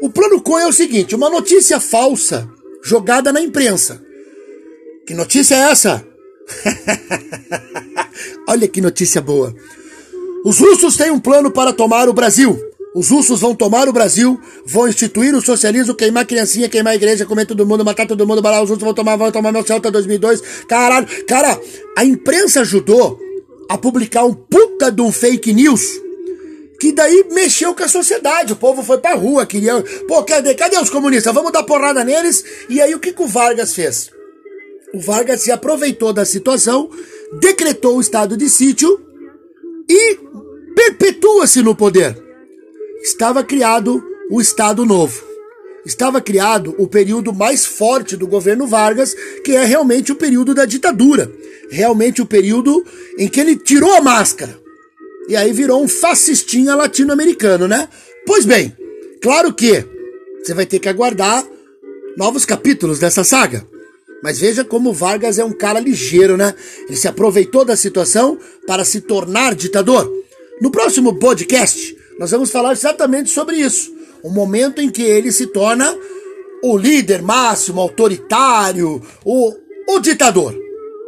O 0.00 0.10
Plano 0.10 0.40
Cohen 0.40 0.64
é 0.64 0.68
o 0.68 0.72
seguinte, 0.72 1.14
uma 1.14 1.28
notícia 1.28 1.78
falsa 1.78 2.48
jogada 2.82 3.32
na 3.32 3.40
imprensa 3.40 4.02
que 5.06 5.14
notícia 5.14 5.56
é 5.56 5.70
essa? 5.70 6.06
Olha 8.48 8.68
que 8.68 8.80
notícia 8.80 9.20
boa. 9.20 9.54
Os 10.44 10.58
russos 10.58 10.96
têm 10.96 11.10
um 11.10 11.20
plano 11.20 11.50
para 11.50 11.72
tomar 11.72 12.08
o 12.08 12.12
Brasil. 12.12 12.58
Os 12.94 13.08
russos 13.08 13.40
vão 13.40 13.54
tomar 13.54 13.88
o 13.88 13.92
Brasil, 13.92 14.38
vão 14.66 14.86
instituir 14.86 15.34
o 15.34 15.40
socialismo, 15.40 15.94
queimar 15.94 16.26
criancinha, 16.26 16.68
queimar 16.68 16.94
igreja, 16.94 17.24
comer 17.24 17.46
todo 17.46 17.66
mundo, 17.66 17.84
matar 17.84 18.06
todo 18.06 18.26
mundo, 18.26 18.42
balar 18.42 18.62
os 18.62 18.68
russos 18.68 18.84
vão 18.84 18.92
tomar, 18.92 19.16
vão 19.16 19.32
tomar 19.32 19.50
meu 19.50 19.64
Celta 19.64 19.90
2002. 19.90 20.42
Caralho, 20.68 21.06
cara, 21.26 21.58
a 21.96 22.04
imprensa 22.04 22.60
ajudou 22.60 23.18
a 23.68 23.78
publicar 23.78 24.24
um 24.24 24.34
puta 24.34 24.92
de 24.92 25.00
um 25.00 25.10
fake 25.10 25.54
news 25.54 26.02
que 26.78 26.92
daí 26.92 27.26
mexeu 27.30 27.74
com 27.74 27.84
a 27.84 27.88
sociedade. 27.88 28.52
O 28.52 28.56
povo 28.56 28.82
foi 28.82 28.98
pra 28.98 29.14
rua, 29.14 29.46
queria. 29.46 29.80
Pô, 30.08 30.22
cadê, 30.24 30.52
cadê 30.52 30.76
os 30.78 30.90
comunistas? 30.90 31.32
Vamos 31.32 31.52
dar 31.52 31.62
porrada 31.62 32.02
neles. 32.02 32.44
E 32.68 32.80
aí 32.80 32.92
o 32.92 32.98
que, 32.98 33.12
que 33.12 33.22
o 33.22 33.26
Vargas 33.28 33.72
fez? 33.72 34.10
O 34.92 34.98
Vargas 34.98 35.42
se 35.42 35.52
aproveitou 35.52 36.12
da 36.12 36.24
situação, 36.24 36.90
decretou 37.40 37.96
o 37.96 38.00
estado 38.00 38.36
de 38.36 38.50
sítio 38.50 39.00
e 39.88 40.18
perpetua-se 40.74 41.62
no 41.62 41.74
poder. 41.74 42.31
Estava 43.02 43.42
criado 43.42 44.00
o 44.30 44.40
Estado 44.40 44.86
Novo. 44.86 45.20
estava 45.84 46.20
criado 46.20 46.72
o 46.78 46.86
período 46.86 47.32
mais 47.32 47.66
forte 47.66 48.16
do 48.16 48.28
governo 48.28 48.64
Vargas, 48.68 49.12
que 49.44 49.50
é 49.56 49.64
realmente 49.64 50.12
o 50.12 50.14
período 50.14 50.54
da 50.54 50.64
ditadura. 50.64 51.28
Realmente 51.68 52.22
o 52.22 52.26
período 52.26 52.86
em 53.18 53.28
que 53.28 53.40
ele 53.40 53.56
tirou 53.56 53.92
a 53.92 54.00
máscara. 54.00 54.56
E 55.28 55.34
aí 55.34 55.52
virou 55.52 55.82
um 55.82 55.88
fascistinha 55.88 56.76
latino-americano, 56.76 57.66
né? 57.66 57.88
Pois 58.24 58.44
bem, 58.44 58.72
claro 59.20 59.52
que 59.52 59.84
você 60.40 60.54
vai 60.54 60.64
ter 60.64 60.78
que 60.78 60.88
aguardar 60.88 61.44
novos 62.16 62.44
capítulos 62.44 63.00
dessa 63.00 63.24
saga. 63.24 63.66
Mas 64.22 64.38
veja 64.38 64.64
como 64.64 64.92
Vargas 64.92 65.40
é 65.40 65.44
um 65.44 65.52
cara 65.52 65.80
ligeiro, 65.80 66.36
né? 66.36 66.54
Ele 66.86 66.96
se 66.96 67.08
aproveitou 67.08 67.64
da 67.64 67.74
situação 67.74 68.38
para 68.64 68.84
se 68.84 69.00
tornar 69.00 69.56
ditador. 69.56 70.08
No 70.60 70.70
próximo 70.70 71.18
podcast, 71.18 71.96
nós 72.22 72.30
vamos 72.30 72.52
falar 72.52 72.70
exatamente 72.70 73.30
sobre 73.30 73.56
isso. 73.56 73.92
O 74.22 74.30
momento 74.30 74.80
em 74.80 74.88
que 74.88 75.02
ele 75.02 75.32
se 75.32 75.48
torna 75.48 75.92
o 76.62 76.78
líder 76.78 77.20
máximo, 77.20 77.80
autoritário, 77.80 79.02
o, 79.24 79.52
o 79.88 79.98
ditador. 79.98 80.56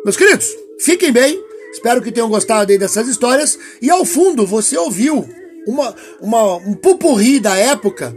Meus 0.05 0.16
queridos, 0.16 0.48
fiquem 0.81 1.12
bem. 1.12 1.40
Espero 1.72 2.03
que 2.03 2.11
tenham 2.11 2.29
gostado 2.29 2.72
aí 2.72 2.77
dessas 2.77 3.07
histórias. 3.07 3.57
E 3.81 3.88
ao 3.90 4.05
fundo 4.05 4.44
você 4.44 4.77
ouviu 4.77 5.24
uma, 5.68 5.94
uma, 6.20 6.57
um 6.57 6.74
pupurri 6.74 7.38
da 7.38 7.55
época 7.55 8.12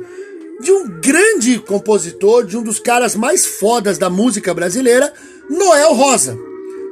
de 0.59 0.71
um 0.71 0.99
grande 0.99 1.59
compositor, 1.59 2.47
de 2.47 2.57
um 2.57 2.63
dos 2.63 2.79
caras 2.79 3.15
mais 3.15 3.45
fodas 3.45 3.99
da 3.99 4.09
música 4.09 4.55
brasileira, 4.55 5.13
Noel 5.47 5.93
Rosa. 5.93 6.35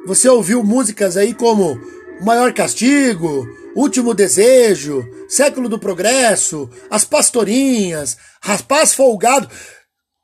Você 0.06 0.30
ouviu 0.30 0.64
músicas 0.64 1.18
aí 1.18 1.34
como 1.34 1.82
O 2.22 2.24
Maior 2.24 2.54
Castigo, 2.54 3.50
Último 3.76 4.14
Desejo, 4.14 5.06
Século 5.28 5.68
do 5.68 5.78
Progresso, 5.78 6.70
As 6.90 7.04
Pastorinhas, 7.04 8.18
Rapaz 8.42 8.94
Folgado. 8.94 9.50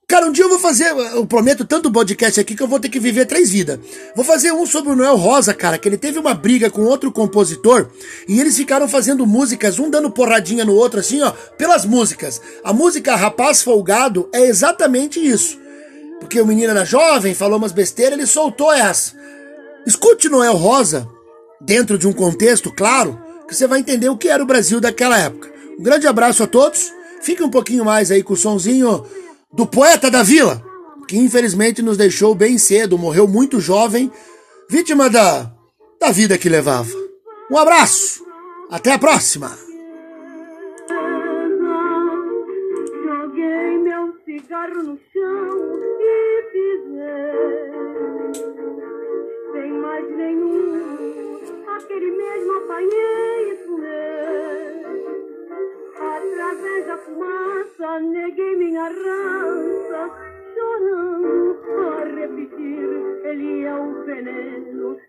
Cara, 0.07 0.25
um 0.25 0.31
dia 0.31 0.45
eu 0.45 0.49
vou 0.49 0.59
fazer, 0.59 0.87
eu 0.87 1.25
prometo 1.25 1.65
tanto 1.65 1.91
podcast 1.91 2.39
aqui 2.39 2.55
que 2.55 2.63
eu 2.63 2.67
vou 2.67 2.79
ter 2.79 2.89
que 2.89 2.99
viver 2.99 3.25
três 3.25 3.49
vidas. 3.49 3.79
Vou 4.15 4.23
fazer 4.25 4.51
um 4.51 4.65
sobre 4.65 4.91
o 4.91 4.95
Noel 4.95 5.15
Rosa, 5.15 5.53
cara, 5.53 5.77
que 5.77 5.87
ele 5.87 5.97
teve 5.97 6.17
uma 6.17 6.33
briga 6.33 6.69
com 6.69 6.81
outro 6.83 7.11
compositor 7.11 7.89
e 8.27 8.39
eles 8.39 8.55
ficaram 8.55 8.87
fazendo 8.87 9.25
músicas, 9.27 9.79
um 9.79 9.89
dando 9.89 10.11
porradinha 10.11 10.65
no 10.65 10.75
outro, 10.75 10.99
assim, 10.99 11.21
ó, 11.21 11.31
pelas 11.57 11.85
músicas. 11.85 12.41
A 12.63 12.73
música 12.73 13.15
Rapaz 13.15 13.61
Folgado 13.61 14.29
é 14.33 14.41
exatamente 14.41 15.19
isso. 15.19 15.59
Porque 16.19 16.39
o 16.39 16.45
menino 16.45 16.71
era 16.71 16.85
jovem, 16.85 17.33
falou 17.33 17.57
umas 17.57 17.71
besteiras, 17.71 18.17
ele 18.17 18.27
soltou 18.27 18.71
essa. 18.71 19.13
Escute 19.85 20.29
Noel 20.29 20.55
Rosa, 20.55 21.07
dentro 21.59 21.97
de 21.97 22.07
um 22.07 22.13
contexto, 22.13 22.71
claro, 22.71 23.30
que 23.51 23.57
você 23.57 23.67
vai 23.67 23.81
entender 23.81 24.07
o 24.07 24.15
que 24.15 24.29
era 24.29 24.41
o 24.41 24.45
Brasil 24.45 24.79
daquela 24.79 25.19
época. 25.19 25.51
Um 25.77 25.83
grande 25.83 26.07
abraço 26.07 26.41
a 26.41 26.47
todos, 26.47 26.93
fique 27.21 27.43
um 27.43 27.49
pouquinho 27.49 27.83
mais 27.83 28.09
aí 28.09 28.23
com 28.23 28.31
o 28.31 28.37
sonzinho 28.37 29.05
do 29.51 29.67
poeta 29.67 30.09
da 30.09 30.23
vila, 30.23 30.63
que 31.05 31.17
infelizmente 31.17 31.81
nos 31.81 31.97
deixou 31.97 32.33
bem 32.33 32.57
cedo, 32.57 32.97
morreu 32.97 33.27
muito 33.27 33.59
jovem, 33.59 34.09
vítima 34.69 35.09
da, 35.09 35.51
da 35.99 36.11
vida 36.11 36.37
que 36.37 36.47
levava. 36.47 36.89
Um 37.51 37.57
abraço, 37.57 38.25
até 38.69 38.93
a 38.93 38.97
próxima! 38.97 39.49
Sem 49.51 49.71
mais 49.73 50.15
nenhum, 50.15 51.00
aquele 51.83 52.11
mesmo 52.11 52.57
apanhei 52.57 53.51
e 53.51 53.55
fumei. 53.65 55.01
Através 55.95 56.85
da 56.87 56.97
fumaça, 56.97 57.99
neguei 57.99 58.55
minha 58.55 58.83
raça, 58.83 60.11
chorando 60.53 61.57
a 61.89 62.03
repetir, 62.05 63.25
ele 63.25 63.63
é 63.65 63.75
o 63.75 64.03
veneno 64.05 64.99